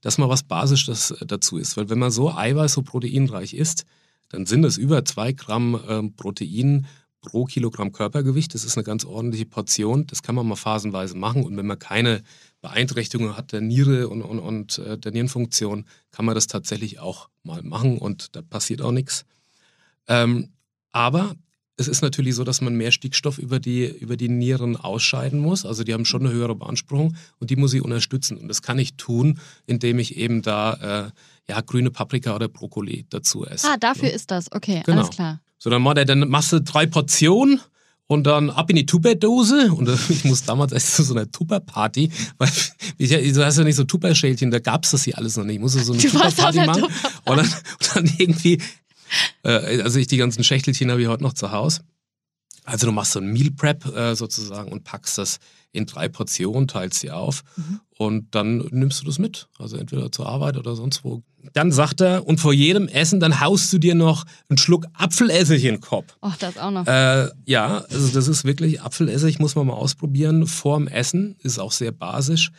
dass 0.00 0.18
mal 0.18 0.28
was 0.28 0.42
Basisches 0.42 1.10
äh, 1.12 1.26
dazu 1.26 1.58
ist. 1.58 1.76
Weil 1.76 1.90
wenn 1.90 1.98
man 1.98 2.10
so 2.10 2.30
eiweiß- 2.30 2.68
so 2.68 2.82
proteinreich 2.82 3.54
isst, 3.54 3.84
dann 4.30 4.46
sind 4.46 4.64
es 4.64 4.76
über 4.78 5.04
zwei 5.04 5.32
Gramm 5.32 5.80
ähm, 5.88 6.16
Protein 6.16 6.86
pro 7.20 7.44
Kilogramm 7.44 7.92
Körpergewicht. 7.92 8.54
Das 8.54 8.64
ist 8.64 8.78
eine 8.78 8.84
ganz 8.84 9.04
ordentliche 9.04 9.44
Portion. 9.44 10.06
Das 10.06 10.22
kann 10.22 10.34
man 10.34 10.46
mal 10.46 10.56
phasenweise 10.56 11.16
machen. 11.16 11.44
Und 11.44 11.56
wenn 11.58 11.66
man 11.66 11.78
keine 11.78 12.22
Beeinträchtigung 12.62 13.36
hat 13.36 13.52
der 13.52 13.60
Niere 13.60 14.08
und, 14.08 14.22
und, 14.22 14.38
und 14.38 14.78
äh, 14.78 14.96
der 14.96 15.12
Nierenfunktion, 15.12 15.84
kann 16.10 16.24
man 16.24 16.34
das 16.34 16.46
tatsächlich 16.46 17.00
auch 17.00 17.28
mal 17.42 17.62
machen 17.62 17.98
und 17.98 18.34
da 18.34 18.40
passiert 18.40 18.80
auch 18.80 18.92
nichts. 18.92 19.26
Ähm, 20.06 20.52
aber 20.90 21.34
es 21.78 21.86
ist 21.86 22.02
natürlich 22.02 22.34
so, 22.34 22.44
dass 22.44 22.60
man 22.60 22.74
mehr 22.74 22.90
Stickstoff 22.90 23.38
über 23.38 23.60
die, 23.60 23.86
über 23.86 24.16
die 24.16 24.28
Nieren 24.28 24.76
ausscheiden 24.76 25.38
muss. 25.38 25.64
Also 25.64 25.84
die 25.84 25.94
haben 25.94 26.04
schon 26.04 26.26
eine 26.26 26.32
höhere 26.32 26.56
Beanspruchung 26.56 27.16
und 27.38 27.50
die 27.50 27.56
muss 27.56 27.72
ich 27.72 27.82
unterstützen. 27.82 28.36
Und 28.36 28.48
das 28.48 28.62
kann 28.62 28.78
ich 28.78 28.94
tun, 28.94 29.38
indem 29.66 30.00
ich 30.00 30.16
eben 30.16 30.42
da 30.42 31.06
äh, 31.06 31.10
ja, 31.48 31.60
grüne 31.60 31.90
Paprika 31.90 32.34
oder 32.34 32.48
Brokkoli 32.48 33.06
dazu 33.10 33.46
esse. 33.46 33.68
Ah, 33.70 33.76
dafür 33.76 34.08
ja. 34.08 34.14
ist 34.14 34.30
das. 34.32 34.50
Okay, 34.50 34.82
genau. 34.84 34.98
alles 34.98 35.10
klar. 35.10 35.40
So, 35.58 35.70
dann, 35.70 35.84
dann 35.84 36.28
machst 36.28 36.52
du 36.52 36.60
drei 36.60 36.86
Portionen 36.86 37.60
und 38.08 38.26
dann 38.26 38.50
ab 38.50 38.68
in 38.70 38.76
die 38.76 38.86
Tupperdose. 38.86 39.72
Und 39.72 39.88
ich 40.08 40.24
muss 40.24 40.42
damals 40.42 40.72
erst 40.72 40.96
zu 40.96 41.04
so 41.04 41.14
einer 41.14 41.30
Tupperparty, 41.30 42.10
weil 42.38 42.50
ich, 42.98 43.10
du 43.10 43.44
hast 43.44 43.56
ja 43.56 43.64
nicht 43.64 43.76
so 43.76 43.84
Tupperschälchen, 43.84 44.50
da 44.50 44.58
gab 44.58 44.84
es 44.84 44.90
das 44.90 45.04
hier 45.04 45.16
alles 45.16 45.36
noch 45.36 45.44
nicht. 45.44 45.56
Ich 45.56 45.60
musste 45.60 45.84
so 45.84 45.92
eine 45.92 46.02
Tupperparty 46.02 46.66
machen. 46.66 46.84
Und 47.24 47.36
dann, 47.36 47.46
und 47.46 47.96
dann 47.96 48.10
irgendwie 48.18 48.60
äh, 49.42 49.82
also 49.82 49.98
ich 49.98 50.06
die 50.06 50.16
ganzen 50.16 50.44
Schächtelchen 50.44 50.90
habe 50.90 51.02
ich 51.02 51.08
heute 51.08 51.22
noch 51.22 51.34
zu 51.34 51.52
Hause. 51.52 51.82
Also 52.68 52.86
du 52.86 52.92
machst 52.92 53.12
so 53.12 53.20
ein 53.20 53.32
Meal 53.32 53.50
Prep 53.50 53.86
äh, 53.96 54.14
sozusagen 54.14 54.70
und 54.70 54.84
packst 54.84 55.16
das 55.16 55.38
in 55.72 55.86
drei 55.86 56.08
Portionen, 56.08 56.68
teilst 56.68 57.00
sie 57.00 57.10
auf 57.10 57.42
mhm. 57.56 57.80
und 57.96 58.34
dann 58.34 58.58
nimmst 58.70 59.00
du 59.00 59.06
das 59.06 59.18
mit. 59.18 59.48
Also 59.58 59.78
entweder 59.78 60.12
zur 60.12 60.28
Arbeit 60.28 60.58
oder 60.58 60.76
sonst 60.76 61.02
wo. 61.02 61.22
Dann 61.54 61.72
sagt 61.72 62.02
er, 62.02 62.26
und 62.26 62.40
vor 62.40 62.52
jedem 62.52 62.88
Essen, 62.88 63.20
dann 63.20 63.40
haust 63.40 63.72
du 63.72 63.78
dir 63.78 63.94
noch 63.94 64.26
einen 64.48 64.58
Schluck 64.58 64.86
Apfelessig 64.92 65.64
in 65.64 65.76
den 65.76 65.80
Kopf. 65.80 66.16
Ach, 66.20 66.36
das 66.36 66.58
auch 66.58 66.70
noch. 66.70 66.86
Äh, 66.86 67.30
ja, 67.46 67.78
also 67.90 68.08
das 68.08 68.28
ist 68.28 68.44
wirklich 68.44 68.82
Apfelessig, 68.82 69.38
muss 69.38 69.54
man 69.54 69.66
mal 69.66 69.74
ausprobieren. 69.74 70.46
Vorm 70.46 70.88
Essen 70.88 71.36
ist 71.42 71.58
auch 71.58 71.72
sehr 71.72 71.92
basisch. 71.92 72.50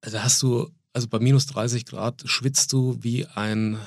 Da 0.00 0.06
also 0.06 0.22
hast 0.22 0.42
du, 0.42 0.70
also 0.94 1.08
bei 1.08 1.18
minus 1.18 1.46
30 1.46 1.84
Grad 1.84 2.22
schwitzt 2.24 2.72
du 2.72 2.96
wie 3.00 3.26
ein 3.26 3.78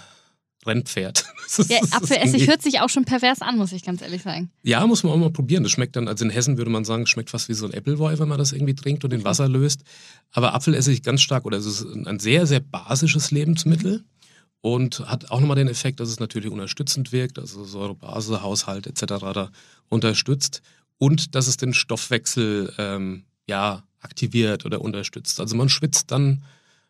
Rennpferd. 0.67 1.25
Ja, 1.69 1.79
Apfelessig 1.91 2.45
hört 2.47 2.61
sich 2.61 2.81
auch 2.81 2.89
schon 2.89 3.05
pervers 3.05 3.41
an, 3.41 3.57
muss 3.57 3.71
ich 3.71 3.81
ganz 3.81 4.01
ehrlich 4.01 4.21
sagen. 4.21 4.51
Ja, 4.63 4.85
muss 4.85 5.03
man 5.03 5.13
auch 5.13 5.17
mal 5.17 5.29
probieren. 5.29 5.63
Das 5.63 5.71
schmeckt 5.71 5.95
dann, 5.95 6.09
also 6.09 6.25
in 6.25 6.29
Hessen 6.29 6.57
würde 6.57 6.69
man 6.69 6.83
sagen, 6.83 7.03
es 7.03 7.09
schmeckt 7.09 7.29
fast 7.29 7.47
wie 7.47 7.53
so 7.53 7.65
ein 7.65 7.73
Appleboy, 7.73 8.19
wenn 8.19 8.27
man 8.27 8.37
das 8.37 8.51
irgendwie 8.51 8.75
trinkt 8.75 9.05
und 9.05 9.13
in 9.13 9.23
Wasser 9.23 9.47
löst. 9.47 9.83
Aber 10.33 10.53
Apfelessig 10.53 11.03
ganz 11.03 11.21
stark, 11.21 11.45
oder 11.45 11.57
es 11.57 11.65
ist 11.65 11.85
ein 11.85 12.19
sehr, 12.19 12.45
sehr 12.47 12.59
basisches 12.59 13.31
Lebensmittel 13.31 14.03
und 14.59 14.99
hat 15.07 15.31
auch 15.31 15.39
nochmal 15.39 15.55
den 15.55 15.69
Effekt, 15.69 16.01
dass 16.01 16.09
es 16.09 16.19
natürlich 16.19 16.51
unterstützend 16.51 17.13
wirkt, 17.13 17.39
also 17.39 17.63
Säurebase-Haushalt 17.63 18.87
etc. 18.87 19.03
da 19.33 19.51
unterstützt 19.87 20.61
und 20.97 21.35
dass 21.35 21.47
es 21.47 21.55
den 21.57 21.73
Stoffwechsel 21.73 22.73
ähm, 22.77 23.23
ja, 23.47 23.83
aktiviert 24.01 24.65
oder 24.65 24.81
unterstützt. 24.81 25.39
Also 25.39 25.55
man 25.55 25.69
schwitzt 25.69 26.11
dann 26.11 26.43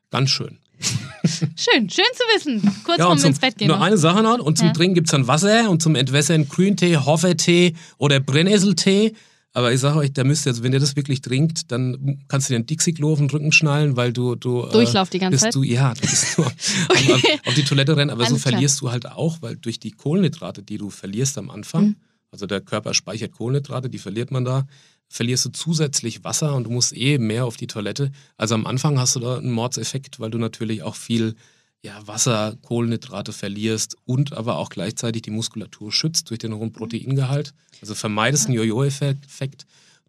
ganz 0.09 0.29
schön. 0.29 0.57
Schön, 1.23 1.89
schön 1.89 2.05
zu 2.13 2.23
wissen. 2.35 2.61
Kurz 2.83 2.99
ja, 2.99 3.05
vorm 3.05 3.23
ins 3.23 3.39
Bett 3.39 3.57
gehen. 3.57 3.67
Nur 3.67 3.81
eine 3.81 3.97
Sache 3.97 4.23
noch. 4.23 4.39
Und 4.39 4.57
zum 4.57 4.67
ja. 4.67 4.73
Trinken 4.73 4.95
gibt 4.95 5.07
es 5.07 5.11
dann 5.11 5.27
Wasser 5.27 5.69
und 5.69 5.81
zum 5.81 5.95
Entwässern 5.95 6.47
Grüntee, 6.47 6.97
Hoffertee 6.97 7.75
oder 7.97 8.19
Brennnesseltee. 8.19 9.13
Aber 9.53 9.73
ich 9.73 9.79
sage 9.79 9.97
euch, 9.97 10.13
da 10.13 10.23
müsst 10.23 10.45
ihr, 10.45 10.51
also 10.51 10.63
wenn 10.63 10.71
ihr 10.71 10.79
das 10.79 10.95
wirklich 10.95 11.21
trinkt, 11.21 11.71
dann 11.71 12.23
kannst 12.27 12.47
du 12.47 12.53
dir 12.53 12.57
einen 12.57 12.67
Dixie-Klo 12.67 13.13
auf 13.13 13.17
den 13.17 13.29
Rücken 13.29 13.51
schnallen, 13.51 13.97
weil 13.97 14.13
du. 14.13 14.35
du 14.35 14.65
äh, 14.65 14.71
Durchlauf 14.71 15.09
die 15.09 15.19
ganze 15.19 15.39
Zeit? 15.39 15.55
Du, 15.55 15.63
ja, 15.63 15.93
du 15.95 16.01
bist 16.01 16.37
nur 16.37 16.45
okay. 16.89 17.13
auf, 17.13 17.47
auf, 17.47 17.53
die 17.55 17.63
Toilette 17.63 17.97
rennen. 17.97 18.11
Aber 18.11 18.25
Alles 18.25 18.33
so 18.33 18.37
verlierst 18.37 18.79
klar. 18.79 18.91
du 18.91 18.93
halt 18.93 19.11
auch, 19.11 19.41
weil 19.41 19.55
durch 19.55 19.79
die 19.79 19.91
Kohlenhydrate, 19.91 20.61
die 20.61 20.77
du 20.77 20.89
verlierst 20.91 21.37
am 21.39 21.49
Anfang, 21.49 21.85
mhm. 21.85 21.95
also 22.31 22.45
der 22.45 22.61
Körper 22.61 22.93
speichert 22.93 23.31
Kohlenhydrate, 23.31 23.89
die 23.89 23.97
verliert 23.97 24.29
man 24.29 24.45
da, 24.45 24.67
verlierst 25.09 25.45
du 25.45 25.49
zusätzlich 25.49 26.23
Wasser 26.23 26.55
und 26.55 26.65
du 26.65 26.69
musst 26.69 26.95
eh 26.95 27.17
mehr 27.17 27.45
auf 27.45 27.57
die 27.57 27.67
Toilette. 27.67 28.11
Also 28.37 28.55
am 28.55 28.65
Anfang 28.65 28.99
hast 28.99 29.15
du 29.15 29.19
da 29.19 29.37
einen 29.37 29.51
Mordseffekt, 29.51 30.19
weil 30.19 30.31
du 30.31 30.37
natürlich 30.37 30.83
auch 30.83 30.95
viel 30.95 31.35
ja, 31.81 32.05
Wasser, 32.05 32.57
Kohlenhydrate 32.63 33.31
verlierst 33.31 33.95
und 34.05 34.33
aber 34.33 34.57
auch 34.57 34.69
gleichzeitig 34.69 35.21
die 35.21 35.31
Muskulatur 35.31 35.91
schützt 35.91 36.29
durch 36.29 36.39
den 36.39 36.53
hohen 36.53 36.73
Proteingehalt. 36.73 37.53
Also 37.81 37.95
vermeidest 37.95 38.47
einen 38.47 38.55
Jojo-Effekt. 38.55 39.65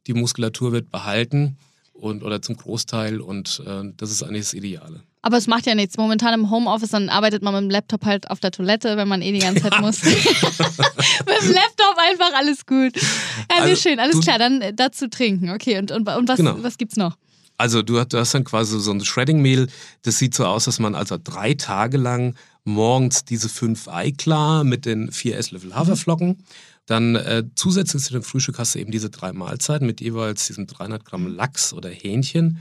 Die 0.07 0.15
Muskulatur 0.15 0.73
wird 0.73 0.91
behalten 0.91 1.57
und 1.99 2.23
oder 2.23 2.41
zum 2.41 2.57
Großteil 2.57 3.21
und 3.21 3.63
äh, 3.67 3.93
das 3.97 4.11
ist 4.11 4.23
eigentlich 4.23 4.45
das 4.45 4.55
Ideale. 4.55 5.03
Aber 5.21 5.37
es 5.37 5.47
macht 5.47 5.67
ja 5.67 5.75
nichts. 5.75 5.97
Momentan 5.97 6.33
im 6.33 6.51
Homeoffice, 6.51 6.91
dann 6.91 7.09
arbeitet 7.09 7.43
man 7.43 7.53
mit 7.53 7.65
dem 7.65 7.71
Laptop 7.71 8.05
halt 8.05 8.31
auf 8.31 8.41
der 8.41 8.53
Toilette, 8.53 8.97
wenn 8.97 9.09
man 9.09 9.21
eh 9.21 9.33
die 9.33 9.41
ganze 9.41 9.63
Zeit 9.63 9.75
ja. 9.75 9.81
muss. 9.81 10.03
mit 10.05 10.17
dem 10.17 11.53
Laptop 11.53 11.97
einfach 11.99 12.33
alles 12.35 12.65
gut. 12.65 12.97
Ja, 12.97 13.63
also, 13.63 13.77
schön, 13.77 13.99
alles 13.99 14.21
klar. 14.21 14.39
Dann 14.39 14.61
äh, 14.61 14.73
dazu 14.73 15.09
trinken. 15.09 15.51
Okay, 15.51 15.79
und, 15.79 15.91
und, 15.91 16.09
und 16.09 16.29
was, 16.29 16.37
genau. 16.37 16.57
was 16.63 16.79
gibt's 16.79 16.97
noch? 16.97 17.17
Also 17.59 17.83
du, 17.83 17.99
hast 17.99 18.35
dann 18.35 18.45
quasi 18.45 18.79
so 18.79 18.93
ein 18.93 19.05
Shredding-Mehl. 19.05 19.69
Das 20.03 20.19
sieht 20.19 20.35
so 20.35 20.47
aus, 20.47 20.67
dass 20.67 20.79
man 20.79 20.95
also 20.95 21.19
drei 21.23 21.55
Tage 21.55 21.99
lang 21.99 22.37
morgens 22.65 23.25
diese 23.25 23.49
fünf 23.49 23.89
Ei 23.89 24.13
klar 24.13 24.63
mit 24.63 24.87
den 24.87 25.11
vier 25.11 25.37
Esslöffel 25.37 25.75
Haferflocken. 25.75 26.45
Mhm. 26.89 27.15
Dann 27.15 27.15
äh, 27.17 27.45
zusätzlich 27.55 28.03
zu 28.03 28.13
dem 28.13 28.23
Frühstück 28.23 28.59
hast 28.59 28.75
du 28.75 28.79
eben 28.79 28.91
diese 28.91 29.11
drei 29.11 29.33
Mahlzeiten 29.33 29.87
mit 29.87 30.01
jeweils 30.01 30.47
diesem 30.47 30.67
300 30.67 31.05
Gramm 31.05 31.27
Lachs 31.27 31.73
oder 31.73 31.89
Hähnchen 31.89 32.59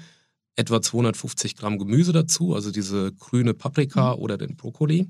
etwa 0.56 0.82
250 0.82 1.56
Gramm 1.56 1.78
Gemüse 1.78 2.12
dazu, 2.12 2.56
also 2.56 2.72
diese 2.72 3.14
grüne 3.14 3.54
Paprika 3.54 4.16
mhm. 4.16 4.22
oder 4.22 4.38
den 4.38 4.58
Brokkoli. 4.58 5.08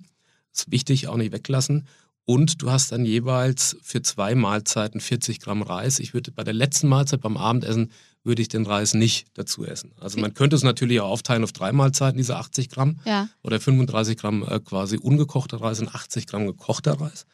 Ist 0.54 0.72
wichtig, 0.72 1.08
auch 1.08 1.18
nicht 1.18 1.32
weglassen. 1.32 1.88
Und 2.26 2.62
du 2.62 2.70
hast 2.70 2.92
dann 2.92 3.06
jeweils 3.06 3.78
für 3.82 4.02
zwei 4.02 4.36
Mahlzeiten 4.36 5.00
40 5.00 5.40
Gramm 5.40 5.62
Reis. 5.62 6.00
Ich 6.00 6.14
würde 6.14 6.32
bei 6.32 6.44
der 6.44 6.54
letzten 6.54 6.90
Mahlzeit 6.90 7.22
beim 7.22 7.38
Abendessen 7.38 7.92
würde 8.26 8.42
ich 8.42 8.50
den 8.50 8.66
Reis 8.66 8.94
nicht 8.94 9.28
dazu 9.36 9.66
essen. 9.66 9.94
Also 10.02 10.20
man 10.20 10.34
könnte 10.34 10.58
es 10.58 10.64
natürlich 10.64 11.00
auch 11.00 11.10
aufteilen 11.10 11.46
auf 11.46 11.54
drei 11.54 11.72
Mahlzeiten, 11.72 12.18
diese 12.18 12.36
80 12.36 12.70
Gramm. 12.70 13.00
Ja. 13.06 13.30
Oder 13.44 13.62
35 13.62 14.18
Gramm 14.18 14.44
äh, 14.44 14.60
quasi 14.60 14.98
ungekochter 14.98 15.62
Reis 15.62 15.80
und 15.80 15.96
80 15.96 16.28
Gramm 16.28 16.46
gekochter 16.46 17.00
Reis. 17.00 17.26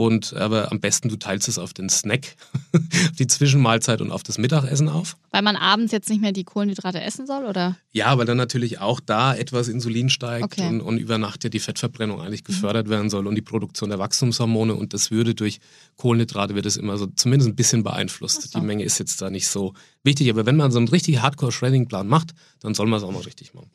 Und 0.00 0.32
aber 0.32 0.72
am 0.72 0.80
besten 0.80 1.10
du 1.10 1.16
teilst 1.16 1.46
es 1.46 1.58
auf 1.58 1.74
den 1.74 1.90
Snack, 1.90 2.34
auf 2.72 3.16
die 3.18 3.26
Zwischenmahlzeit 3.26 4.00
und 4.00 4.12
auf 4.12 4.22
das 4.22 4.38
Mittagessen 4.38 4.88
auf. 4.88 5.18
Weil 5.30 5.42
man 5.42 5.56
abends 5.56 5.92
jetzt 5.92 6.08
nicht 6.08 6.22
mehr 6.22 6.32
die 6.32 6.44
Kohlenhydrate 6.44 7.02
essen 7.02 7.26
soll, 7.26 7.44
oder? 7.44 7.76
Ja, 7.92 8.16
weil 8.16 8.24
dann 8.24 8.38
natürlich 8.38 8.78
auch 8.78 8.98
da 8.98 9.34
etwas 9.34 9.68
Insulin 9.68 10.08
steigt 10.08 10.44
okay. 10.44 10.68
und, 10.68 10.80
und, 10.80 10.96
über 10.96 11.18
Nacht 11.18 11.44
ja 11.44 11.50
die 11.50 11.58
Fettverbrennung 11.58 12.18
eigentlich 12.18 12.44
gefördert 12.44 12.86
mhm. 12.86 12.92
werden 12.92 13.10
soll 13.10 13.26
und 13.26 13.34
die 13.34 13.42
Produktion 13.42 13.90
der 13.90 13.98
Wachstumshormone. 13.98 14.74
Und 14.74 14.94
das 14.94 15.10
würde 15.10 15.34
durch 15.34 15.60
Kohlenhydrate 15.98 16.54
wird 16.54 16.64
es 16.64 16.78
immer 16.78 16.96
so 16.96 17.04
zumindest 17.04 17.50
ein 17.50 17.54
bisschen 17.54 17.82
beeinflusst. 17.82 18.40
So. 18.40 18.58
Die 18.58 18.64
Menge 18.64 18.84
ist 18.84 18.98
jetzt 18.98 19.20
da 19.20 19.28
nicht 19.28 19.48
so 19.48 19.74
wichtig. 20.02 20.30
Aber 20.30 20.46
wenn 20.46 20.56
man 20.56 20.72
so 20.72 20.78
einen 20.78 20.88
richtig 20.88 21.20
Hardcore-Shredding-Plan 21.20 22.08
macht, 22.08 22.30
dann 22.60 22.72
soll 22.72 22.86
man 22.86 23.00
es 23.00 23.04
auch 23.04 23.12
mal 23.12 23.20
richtig 23.20 23.52
machen. 23.52 23.68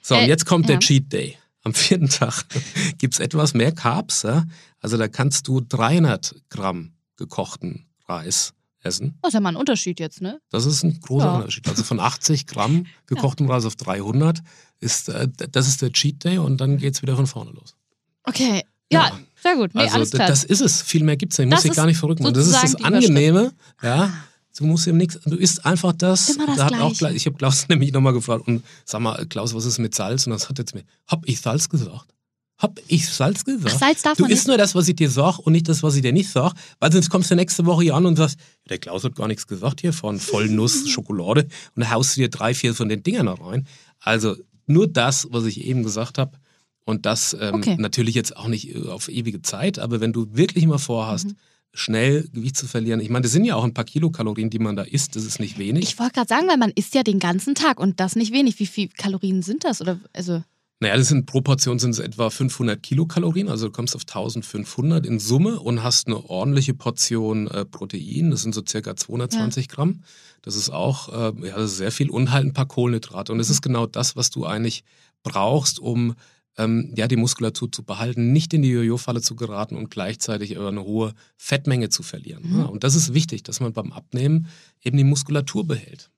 So, 0.00 0.14
äh, 0.14 0.22
und 0.22 0.28
jetzt 0.28 0.46
kommt 0.46 0.66
ja. 0.66 0.76
der 0.76 0.78
Cheat 0.78 1.12
Day 1.12 1.38
am 1.62 1.74
vierten 1.74 2.08
Tag 2.08 2.44
gibt 2.98 3.14
es 3.14 3.20
etwas 3.20 3.54
mehr 3.54 3.72
Carbs. 3.72 4.22
Ja? 4.22 4.44
Also 4.80 4.96
da 4.96 5.08
kannst 5.08 5.48
du 5.48 5.60
300 5.60 6.34
Gramm 6.50 6.92
gekochten 7.16 7.86
Reis 8.08 8.54
essen. 8.80 9.18
Das 9.22 9.30
ist 9.30 9.34
ja 9.34 9.40
mal 9.40 9.50
ein 9.50 9.56
Unterschied 9.56 10.00
jetzt, 10.00 10.20
ne? 10.20 10.40
Das 10.50 10.66
ist 10.66 10.82
ein 10.82 11.00
großer 11.00 11.26
ja. 11.26 11.34
Unterschied. 11.36 11.68
Also 11.68 11.84
von 11.84 12.00
80 12.00 12.46
Gramm 12.46 12.86
gekochtem 13.06 13.46
ja. 13.46 13.54
Reis 13.54 13.64
auf 13.64 13.76
300 13.76 14.42
ist, 14.80 15.08
äh, 15.08 15.28
das 15.50 15.68
ist 15.68 15.82
der 15.82 15.92
Cheat 15.92 16.24
Day 16.24 16.38
und 16.38 16.60
dann 16.60 16.78
geht 16.78 16.94
es 16.94 17.02
wieder 17.02 17.16
von 17.16 17.26
vorne 17.26 17.52
los. 17.52 17.76
Okay, 18.24 18.62
ja, 18.90 19.06
ja. 19.06 19.18
sehr 19.42 19.56
gut. 19.56 19.74
Nee, 19.74 19.88
also 19.88 20.16
das 20.16 20.44
ist 20.44 20.60
es. 20.60 20.82
Viel 20.82 21.02
mehr 21.02 21.16
gibt 21.16 21.32
es 21.32 21.38
nicht. 21.38 21.48
Ich 21.48 21.52
muss 21.52 21.62
dich 21.62 21.72
gar 21.72 21.86
nicht 21.86 21.98
verrückt 21.98 22.20
machen. 22.20 22.34
Das 22.34 22.46
ist 22.46 22.62
das 22.62 22.74
Angenehme. 22.76 23.52
Ja. 23.82 24.12
Du 24.56 24.64
musst 24.64 24.86
ihm 24.86 24.98
nichts, 24.98 25.18
du 25.24 25.36
isst 25.36 25.64
einfach 25.64 25.92
das. 25.92 26.30
Immer 26.30 26.46
das 26.46 26.56
da 26.56 26.64
hat 26.66 26.74
auch 26.74 26.92
ich 27.10 27.26
habe 27.26 27.36
Klaus 27.36 27.66
nämlich 27.68 27.92
nochmal 27.92 28.12
gefragt 28.12 28.46
und 28.46 28.62
sag 28.84 29.00
mal, 29.00 29.24
Klaus, 29.26 29.54
was 29.54 29.64
ist 29.64 29.78
mit 29.78 29.94
Salz? 29.94 30.26
Und 30.26 30.32
das 30.32 30.48
hat 30.48 30.58
jetzt 30.58 30.74
mir, 30.74 30.84
hab 31.06 31.26
ich 31.26 31.40
Salz 31.40 31.68
gesagt? 31.68 32.14
Hab 32.58 32.78
ich 32.86 33.08
Salz 33.08 33.44
gesagt? 33.44 33.74
Ach, 33.74 33.78
Salz 33.80 34.02
darf 34.02 34.16
du 34.16 34.24
man 34.24 34.30
isst 34.30 34.46
nur 34.46 34.58
das, 34.58 34.74
was 34.74 34.86
ich 34.88 34.94
dir 34.94 35.10
sag 35.10 35.38
und 35.38 35.52
nicht 35.52 35.68
das, 35.68 35.82
was 35.82 35.96
ich 35.96 36.02
dir 36.02 36.12
nicht 36.12 36.30
sag, 36.30 36.52
weil 36.80 36.92
sonst 36.92 37.08
kommst 37.08 37.30
du 37.30 37.34
nächste 37.34 37.64
Woche 37.64 37.82
hier 37.82 37.94
an 37.94 38.04
und 38.04 38.16
sagst, 38.16 38.38
der 38.68 38.78
Klaus 38.78 39.04
hat 39.04 39.16
gar 39.16 39.26
nichts 39.26 39.46
gesagt 39.46 39.80
hier 39.80 39.92
von 39.92 40.20
Vollnuss, 40.20 40.88
Schokolade 40.88 41.44
und 41.74 41.82
dann 41.82 41.90
haust 41.90 42.16
du 42.16 42.20
dir 42.20 42.28
drei, 42.28 42.54
vier 42.54 42.74
von 42.74 42.88
den 42.88 43.02
Dingern 43.02 43.26
noch 43.26 43.44
rein. 43.44 43.66
Also 44.00 44.36
nur 44.66 44.86
das, 44.86 45.28
was 45.30 45.44
ich 45.46 45.64
eben 45.64 45.82
gesagt 45.82 46.18
habe 46.18 46.38
und 46.84 47.06
das 47.06 47.34
ähm, 47.40 47.54
okay. 47.54 47.76
natürlich 47.78 48.14
jetzt 48.14 48.36
auch 48.36 48.48
nicht 48.48 48.74
äh, 48.74 48.88
auf 48.88 49.08
ewige 49.08 49.40
Zeit, 49.40 49.78
aber 49.78 50.00
wenn 50.00 50.12
du 50.12 50.28
wirklich 50.32 50.66
mal 50.66 50.78
vorhast, 50.78 51.28
mhm 51.28 51.36
schnell 51.74 52.28
Gewicht 52.32 52.56
zu 52.56 52.66
verlieren. 52.66 53.00
Ich 53.00 53.08
meine, 53.08 53.22
das 53.22 53.32
sind 53.32 53.44
ja 53.44 53.56
auch 53.56 53.64
ein 53.64 53.74
paar 53.74 53.84
Kilokalorien, 53.84 54.50
die 54.50 54.58
man 54.58 54.76
da 54.76 54.82
isst. 54.82 55.16
Das 55.16 55.24
ist 55.24 55.40
nicht 55.40 55.58
wenig. 55.58 55.84
Ich 55.84 55.98
wollte 55.98 56.12
gerade 56.12 56.28
sagen, 56.28 56.48
weil 56.48 56.58
man 56.58 56.70
isst 56.70 56.94
ja 56.94 57.02
den 57.02 57.18
ganzen 57.18 57.54
Tag 57.54 57.80
und 57.80 58.00
das 58.00 58.16
nicht 58.16 58.32
wenig. 58.32 58.58
Wie 58.58 58.66
viele 58.66 58.88
Kalorien 58.88 59.42
sind 59.42 59.64
das? 59.64 59.80
Oder 59.80 59.98
also 60.12 60.42
naja, 60.82 60.96
das 60.96 61.06
sind 61.06 61.26
pro 61.26 61.40
Portion 61.40 61.78
sind 61.78 61.90
es 61.90 62.00
etwa 62.00 62.28
500 62.28 62.82
Kilokalorien, 62.82 63.48
also 63.48 63.66
du 63.66 63.72
kommst 63.72 63.94
auf 63.94 64.02
1500 64.02 65.06
in 65.06 65.20
Summe 65.20 65.60
und 65.60 65.84
hast 65.84 66.08
eine 66.08 66.28
ordentliche 66.28 66.74
Portion 66.74 67.46
äh, 67.46 67.64
Protein, 67.64 68.32
das 68.32 68.42
sind 68.42 68.52
so 68.52 68.62
circa 68.68 68.96
220 68.96 69.66
ja. 69.66 69.72
Gramm. 69.72 70.02
Das 70.42 70.56
ist 70.56 70.70
auch 70.70 71.08
äh, 71.08 71.46
ja, 71.46 71.54
das 71.54 71.70
ist 71.70 71.76
sehr 71.76 71.92
viel 71.92 72.10
und 72.10 72.32
halt 72.32 72.46
ein 72.46 72.52
paar 72.52 72.66
Kohlenhydrate. 72.66 73.30
Und 73.30 73.38
es 73.38 73.48
ist 73.48 73.62
genau 73.62 73.86
das, 73.86 74.16
was 74.16 74.30
du 74.30 74.44
eigentlich 74.44 74.82
brauchst, 75.22 75.78
um 75.78 76.16
ähm, 76.58 76.92
ja, 76.96 77.08
die 77.08 77.16
Muskulatur 77.16 77.72
zu 77.72 77.82
behalten, 77.82 78.32
nicht 78.32 78.52
in 78.52 78.62
die 78.62 78.70
Jojo-Falle 78.70 79.22
zu 79.22 79.36
geraten 79.36 79.76
und 79.76 79.90
gleichzeitig 79.90 80.58
eine 80.58 80.84
hohe 80.84 81.14
Fettmenge 81.36 81.88
zu 81.88 82.02
verlieren. 82.02 82.42
Mhm. 82.44 82.58
Ja, 82.58 82.64
und 82.66 82.84
das 82.84 82.94
ist 82.94 83.14
wichtig, 83.14 83.42
dass 83.42 83.60
man 83.60 83.72
beim 83.72 83.92
Abnehmen 83.92 84.48
eben 84.82 84.96
die 84.96 85.04
Muskulatur 85.04 85.66
behält. 85.66 86.10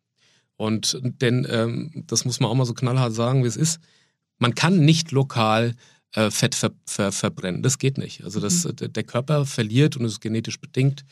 Und 0.57 1.01
denn 1.03 1.47
ähm, 1.51 2.05
das 2.07 2.25
muss 2.25 2.41
man 2.41 2.51
auch 2.51 2.55
mal 2.55 2.65
so 2.65 2.75
knallhart 2.75 3.15
sagen, 3.15 3.43
wie 3.43 3.49
es 3.49 3.57
ist. 3.57 3.81
Man 4.39 4.55
kann 4.55 4.85
nicht 4.85 5.13
lokal 5.13 5.75
äh, 6.13 6.31
Fett 6.31 6.55
ver 6.55 6.73
ver 6.87 7.13
verbrennen. 7.13 7.63
Das 7.63 7.79
geht 7.79 7.99
nicht. 7.99 8.25
Also 8.25 8.41
das, 8.41 8.65
mhm. 8.65 8.93
der 8.93 9.05
Körper 9.05 9.47
verliert 9.47 9.97
und 9.97 10.05
es 10.05 10.13
ist 10.13 10.21
genetisch 10.21 10.61
bedingt 10.61 11.05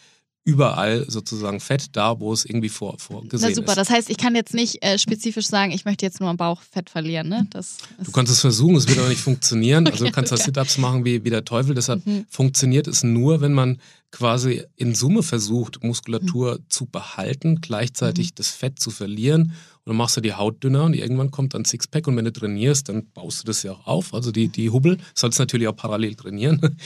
überall 0.45 1.09
sozusagen 1.09 1.61
Fett 1.61 1.97
da, 1.97 2.19
wo 2.19 2.33
es 2.33 2.45
irgendwie 2.45 2.69
vor, 2.69 2.99
vorgesehen 2.99 3.51
ist. 3.51 3.57
Na 3.57 3.63
super, 3.63 3.73
ist. 3.73 3.79
das 3.79 3.91
heißt, 3.91 4.11
ich 4.11 4.17
kann 4.17 4.35
jetzt 4.35 4.55
nicht 4.55 4.83
äh, 4.85 4.99
spezifisch 4.99 5.47
sagen, 5.47 5.71
ich 5.71 5.85
möchte 5.85 6.05
jetzt 6.05 6.21
nur 6.21 6.29
am 6.29 6.37
Bauch 6.37 6.61
Fett 6.63 6.91
verlieren. 6.91 7.29
Ne? 7.29 7.47
Das 7.51 7.79
du 8.03 8.11
kannst 8.11 8.33
es 8.33 8.41
versuchen, 8.41 8.75
es 8.75 8.89
wird 8.89 8.99
aber 8.99 9.09
nicht 9.09 9.21
funktionieren. 9.21 9.87
okay, 9.87 9.93
also 9.93 10.05
du 10.07 10.11
kannst 10.11 10.33
da 10.33 10.37
Sit-Ups 10.37 10.79
machen 10.79 11.05
wie, 11.05 11.25
wie 11.25 11.31
der 11.31 11.45
Teufel. 11.45 11.75
Deshalb 11.75 12.05
mhm. 12.07 12.27
funktioniert 12.29 12.89
es 12.89 13.05
nur, 13.05 13.41
wenn 13.41 13.53
man 13.53 13.79
quasi 14.11 14.65
in 14.77 14.95
Summe 14.97 15.23
versucht, 15.23 15.83
Muskulatur 15.85 16.55
mhm. 16.55 16.65
zu 16.69 16.87
behalten, 16.87 17.61
gleichzeitig 17.61 18.31
mhm. 18.31 18.35
das 18.35 18.49
Fett 18.49 18.81
zu 18.81 18.91
verlieren. 18.91 19.43
Und 19.85 19.91
dann 19.91 19.97
machst 19.97 20.17
du 20.17 20.21
die 20.21 20.35
Haut 20.35 20.63
dünner 20.63 20.85
und 20.85 20.95
irgendwann 20.95 21.31
kommt 21.31 21.55
dann 21.55 21.65
Sixpack 21.65 22.09
und 22.09 22.17
wenn 22.17 22.25
du 22.25 22.33
trainierst, 22.33 22.89
dann 22.89 23.07
baust 23.15 23.43
du 23.43 23.47
das 23.47 23.63
ja 23.63 23.73
auch 23.73 23.87
auf. 23.87 24.15
Also 24.15 24.33
die, 24.33 24.49
die 24.49 24.71
Hubbel 24.71 24.99
sollst 25.15 25.39
natürlich 25.39 25.69
auch 25.69 25.77
parallel 25.77 26.15
trainieren. 26.15 26.61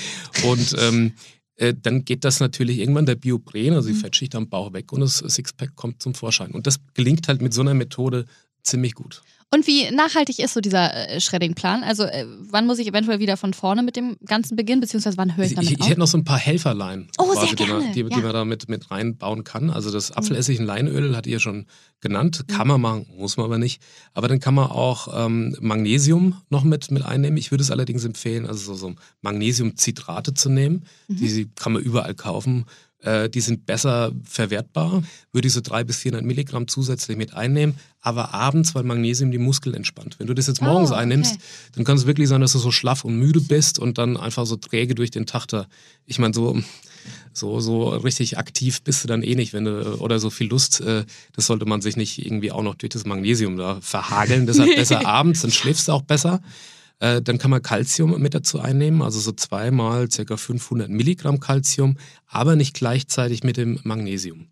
Und 0.45 0.77
ähm, 0.79 1.13
äh, 1.57 1.75
dann 1.81 2.05
geht 2.05 2.25
das 2.25 2.41
natürlich 2.41 2.79
irgendwann 2.79 3.07
der 3.07 3.15
Biopren, 3.15 3.75
also 3.75 3.89
die 3.89 3.95
mhm. 3.95 4.01
Fettschicht 4.01 4.35
am 4.35 4.49
Bauch 4.49 4.73
weg 4.73 4.93
und 4.93 5.01
das 5.01 5.19
Sixpack 5.19 5.75
kommt 5.75 6.03
zum 6.03 6.15
Vorschein. 6.15 6.53
Und 6.53 6.67
das 6.67 6.81
gelingt 6.95 7.29
halt 7.29 7.41
mit 7.43 7.55
so 7.55 7.63
einer 7.63 7.75
Methode 7.75 8.27
ziemlich 8.67 8.95
gut. 8.95 9.23
Und 9.53 9.69
wie 9.69 9.91
nachhaltig 9.93 10.41
ist 10.41 10.55
so 10.55 10.61
dieser 10.61 11.09
äh, 11.09 11.21
Shredding-Plan? 11.21 11.85
Also 11.85 12.03
äh, 12.03 12.27
wann 12.51 12.67
muss 12.67 12.81
ich 12.81 12.89
eventuell 12.89 13.21
wieder 13.21 13.37
von 13.37 13.55
vorne 13.55 13.85
mit 13.85 13.95
dem 13.95 14.17
Ganzen 14.27 14.57
beginnen, 14.57 14.81
beziehungsweise 14.81 15.17
wann 15.19 15.37
höre 15.37 15.45
ich 15.45 15.55
damit 15.55 15.71
ich, 15.71 15.79
ich 15.79 15.89
hätte 15.89 16.01
noch 16.01 16.09
so 16.09 16.19
ein 16.19 16.25
paar 16.25 16.39
Helferlein, 16.39 17.09
oh, 17.17 17.27
quasi, 17.27 17.55
die, 17.55 17.65
man, 17.65 17.93
die, 17.93 18.01
ja. 18.01 18.09
die, 18.09 18.23
man 18.23 18.33
da 18.33 18.45
mit, 18.45 18.69
mit 18.69 18.91
reinbauen 18.91 19.45
kann. 19.45 19.71
Also 19.71 19.93
das 19.93 20.11
mhm. 20.11 20.17
Apfelessig 20.17 20.59
Leinöl 20.59 21.17
hat 21.17 21.29
ihr 21.29 21.39
schon 21.39 21.67
genannt. 22.01 22.43
Mhm. 22.43 22.53
Kann 22.53 22.67
man 22.67 22.81
machen, 22.81 23.07
muss 23.17 23.37
man 23.37 23.47
aber 23.47 23.59
nicht. 23.59 23.81
Aber 24.15 24.27
dann 24.27 24.41
kann 24.41 24.55
man 24.55 24.69
auch 24.69 25.27
ähm, 25.27 25.57
Magnesium 25.61 26.43
noch 26.51 26.65
mit, 26.65 26.91
mit 26.91 27.05
einnehmen. 27.05 27.39
Ich 27.39 27.53
würde 27.53 27.63
es 27.63 27.71
allerdings 27.71 28.05
empfehlen, 28.05 28.47
also 28.47 28.75
so, 28.75 28.75
so 28.75 28.95
Magnesiumcitrate 29.21 30.35
zu 30.35 30.49
nehmen. 30.49 30.87
Mhm. 31.07 31.17
Die 31.19 31.49
kann 31.55 31.73
man 31.73 31.83
überall 31.83 32.15
kaufen. 32.15 32.65
Äh, 33.01 33.29
die 33.29 33.41
sind 33.41 33.67
besser 33.67 34.13
verwertbar. 34.25 35.03
Würde 35.33 35.49
ich 35.49 35.55
so 35.55 35.61
300 35.61 35.87
bis 35.87 35.99
400 35.99 36.25
Milligramm 36.25 36.67
zusätzlich 36.67 37.17
mit 37.17 37.35
einnehmen. 37.35 37.77
Aber 38.01 38.33
abends, 38.33 38.75
weil 38.75 38.85
Magnesium 38.85 39.31
die 39.31 39.39
Muskeln 39.39 39.75
entspannt. 39.75 40.17
Wenn 40.19 40.27
du 40.27 40.35
das 40.35 40.47
jetzt 40.47 40.63
morgens 40.63 40.91
oh, 40.91 40.95
okay. 40.95 41.03
einnimmst, 41.03 41.37
dann 41.75 41.85
kann 41.85 41.97
es 41.97 42.07
wirklich 42.07 42.29
sein, 42.29 42.41
dass 42.41 42.53
du 42.53 42.59
so 42.59 42.71
schlaff 42.71 43.05
und 43.05 43.19
müde 43.19 43.41
bist 43.41 43.79
und 43.79 43.99
dann 43.99 44.17
einfach 44.17 44.47
so 44.47 44.57
träge 44.57 44.95
durch 44.95 45.11
den 45.11 45.27
Tag 45.27 45.47
da. 45.47 45.67
Ich 46.07 46.19
meine, 46.19 46.33
so, 46.33 46.59
so, 47.33 47.61
so 47.61 47.89
richtig 47.89 48.39
aktiv 48.39 48.83
bist 48.83 49.05
du 49.05 49.09
dann 49.09 49.23
eh 49.23 49.35
nicht, 49.35 49.53
wenn 49.53 49.65
du, 49.65 49.99
oder 49.99 50.19
so 50.19 50.31
viel 50.31 50.49
Lust, 50.49 50.81
äh, 50.81 51.05
das 51.33 51.47
sollte 51.47 51.67
man 51.67 51.83
sich 51.83 51.97
nicht 51.97 52.25
irgendwie 52.25 52.53
auch 52.53 52.63
noch 52.63 52.77
durch 52.77 52.91
das 52.91 53.05
Magnesium 53.05 53.57
da 53.57 53.81
verhageln. 53.81 54.47
Deshalb 54.47 54.75
besser 54.77 55.07
abends, 55.07 55.43
dann 55.43 55.51
schläfst 55.51 55.89
du 55.89 55.93
auch 55.93 56.03
besser. 56.03 56.41
Äh, 56.99 57.21
dann 57.21 57.39
kann 57.39 57.51
man 57.51 57.63
Calcium 57.63 58.21
mit 58.21 58.35
dazu 58.35 58.59
einnehmen, 58.59 59.03
also 59.03 59.21
so 59.21 59.33
zweimal 59.33 60.09
ca. 60.09 60.37
500 60.37 60.89
Milligramm 60.89 61.41
Calcium, 61.41 61.99
aber 62.27 62.57
nicht 62.57 62.75
gleichzeitig 62.75 63.45
mit 63.45 63.57
dem 63.57 63.81
Magnesium. 63.85 64.49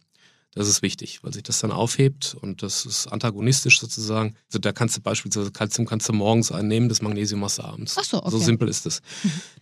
Das 0.54 0.68
ist 0.68 0.82
wichtig, 0.82 1.18
weil 1.22 1.32
sich 1.32 1.42
das 1.42 1.58
dann 1.58 1.72
aufhebt 1.72 2.36
und 2.40 2.62
das 2.62 2.86
ist 2.86 3.08
antagonistisch 3.08 3.80
sozusagen. 3.80 4.36
Also 4.46 4.60
da 4.60 4.72
kannst 4.72 4.96
du 4.96 5.00
beispielsweise 5.00 5.50
Calcium 5.50 5.84
kannst 5.84 6.08
du 6.08 6.12
morgens 6.12 6.52
einnehmen, 6.52 6.88
das 6.88 7.02
Magnesium 7.02 7.40
machst 7.40 7.58
du 7.58 7.64
abends. 7.64 7.96
Ach 7.98 8.04
so, 8.04 8.18
okay. 8.18 8.30
so 8.30 8.38
simpel 8.38 8.68
ist 8.68 8.86
es. 8.86 9.02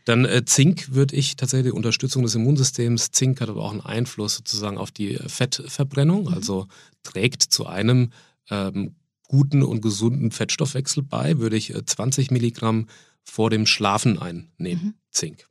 Dann 0.04 0.26
äh, 0.26 0.44
Zink 0.44 0.92
würde 0.92 1.16
ich 1.16 1.36
tatsächlich 1.36 1.72
Unterstützung 1.72 2.24
des 2.24 2.34
Immunsystems. 2.34 3.10
Zink 3.10 3.40
hat 3.40 3.48
aber 3.48 3.62
auch 3.62 3.70
einen 3.70 3.80
Einfluss 3.80 4.36
sozusagen 4.36 4.76
auf 4.76 4.90
die 4.90 5.14
Fettverbrennung, 5.14 6.24
mhm. 6.24 6.34
also 6.34 6.66
trägt 7.02 7.42
zu 7.42 7.66
einem 7.66 8.12
ähm, 8.50 8.94
guten 9.32 9.62
und 9.62 9.80
gesunden 9.80 10.30
Fettstoffwechsel 10.30 11.02
bei, 11.02 11.38
würde 11.38 11.56
ich 11.56 11.72
20 11.74 12.30
äh, 12.30 12.34
Milligramm 12.34 12.86
vor 13.24 13.48
dem 13.48 13.66
Schlafen 13.66 14.18
einnehmen, 14.18 14.84
mhm. 14.84 14.94
Zink. 15.10 15.48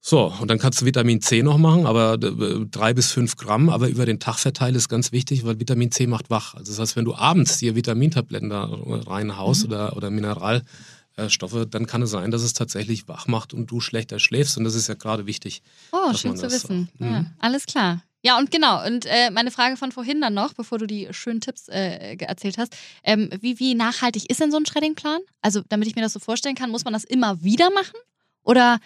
So, 0.00 0.32
und 0.40 0.48
dann 0.48 0.58
kannst 0.58 0.80
du 0.80 0.84
Vitamin 0.84 1.20
C 1.20 1.42
noch 1.42 1.58
machen, 1.58 1.86
aber 1.86 2.14
äh, 2.14 2.66
drei 2.70 2.92
bis 2.92 3.12
fünf 3.12 3.36
Gramm, 3.36 3.68
aber 3.68 3.88
über 3.88 4.04
den 4.04 4.18
Tag 4.18 4.38
verteilt 4.38 4.74
ist 4.76 4.88
ganz 4.88 5.12
wichtig, 5.12 5.44
weil 5.44 5.60
Vitamin 5.60 5.92
C 5.92 6.06
macht 6.06 6.28
wach. 6.28 6.54
Also 6.54 6.72
das 6.72 6.80
heißt, 6.80 6.96
wenn 6.96 7.04
du 7.04 7.14
abends 7.14 7.58
dir 7.58 7.76
Vitamintabletten 7.76 8.50
da 8.50 8.68
reinhaust 8.70 9.64
mhm. 9.64 9.72
oder, 9.72 9.96
oder 9.96 10.10
Mineralstoffe, 10.10 11.66
dann 11.70 11.86
kann 11.86 12.02
es 12.02 12.10
sein, 12.10 12.30
dass 12.30 12.42
es 12.42 12.52
tatsächlich 12.52 13.08
wach 13.08 13.26
macht 13.28 13.54
und 13.54 13.70
du 13.70 13.80
schlechter 13.80 14.18
schläfst. 14.18 14.56
Und 14.58 14.64
das 14.64 14.74
ist 14.74 14.88
ja 14.88 14.94
gerade 14.94 15.26
wichtig. 15.26 15.62
Oh, 15.92 16.14
schön 16.14 16.36
zu 16.36 16.50
wissen. 16.50 16.88
Ja, 17.00 17.26
alles 17.40 17.66
klar. 17.66 18.02
Ja, 18.22 18.38
und 18.38 18.50
genau. 18.50 18.84
Und 18.84 19.06
äh, 19.06 19.30
meine 19.30 19.50
Frage 19.50 19.76
von 19.76 19.92
vorhin 19.92 20.20
dann 20.20 20.34
noch, 20.34 20.54
bevor 20.54 20.78
du 20.78 20.86
die 20.86 21.08
schönen 21.12 21.40
Tipps 21.40 21.68
äh, 21.68 22.16
erzählt 22.16 22.58
hast. 22.58 22.76
Ähm, 23.04 23.30
wie, 23.40 23.58
wie 23.60 23.74
nachhaltig 23.74 24.28
ist 24.30 24.40
denn 24.40 24.50
so 24.50 24.56
ein 24.56 24.66
Shredding-Plan? 24.66 25.20
Also, 25.42 25.62
damit 25.68 25.86
ich 25.86 25.94
mir 25.94 26.02
das 26.02 26.12
so 26.12 26.18
vorstellen 26.18 26.56
kann, 26.56 26.70
muss 26.70 26.84
man 26.84 26.92
das 26.92 27.04
immer 27.04 27.42
wieder 27.42 27.70
machen? 27.70 27.98
Oder. 28.42 28.78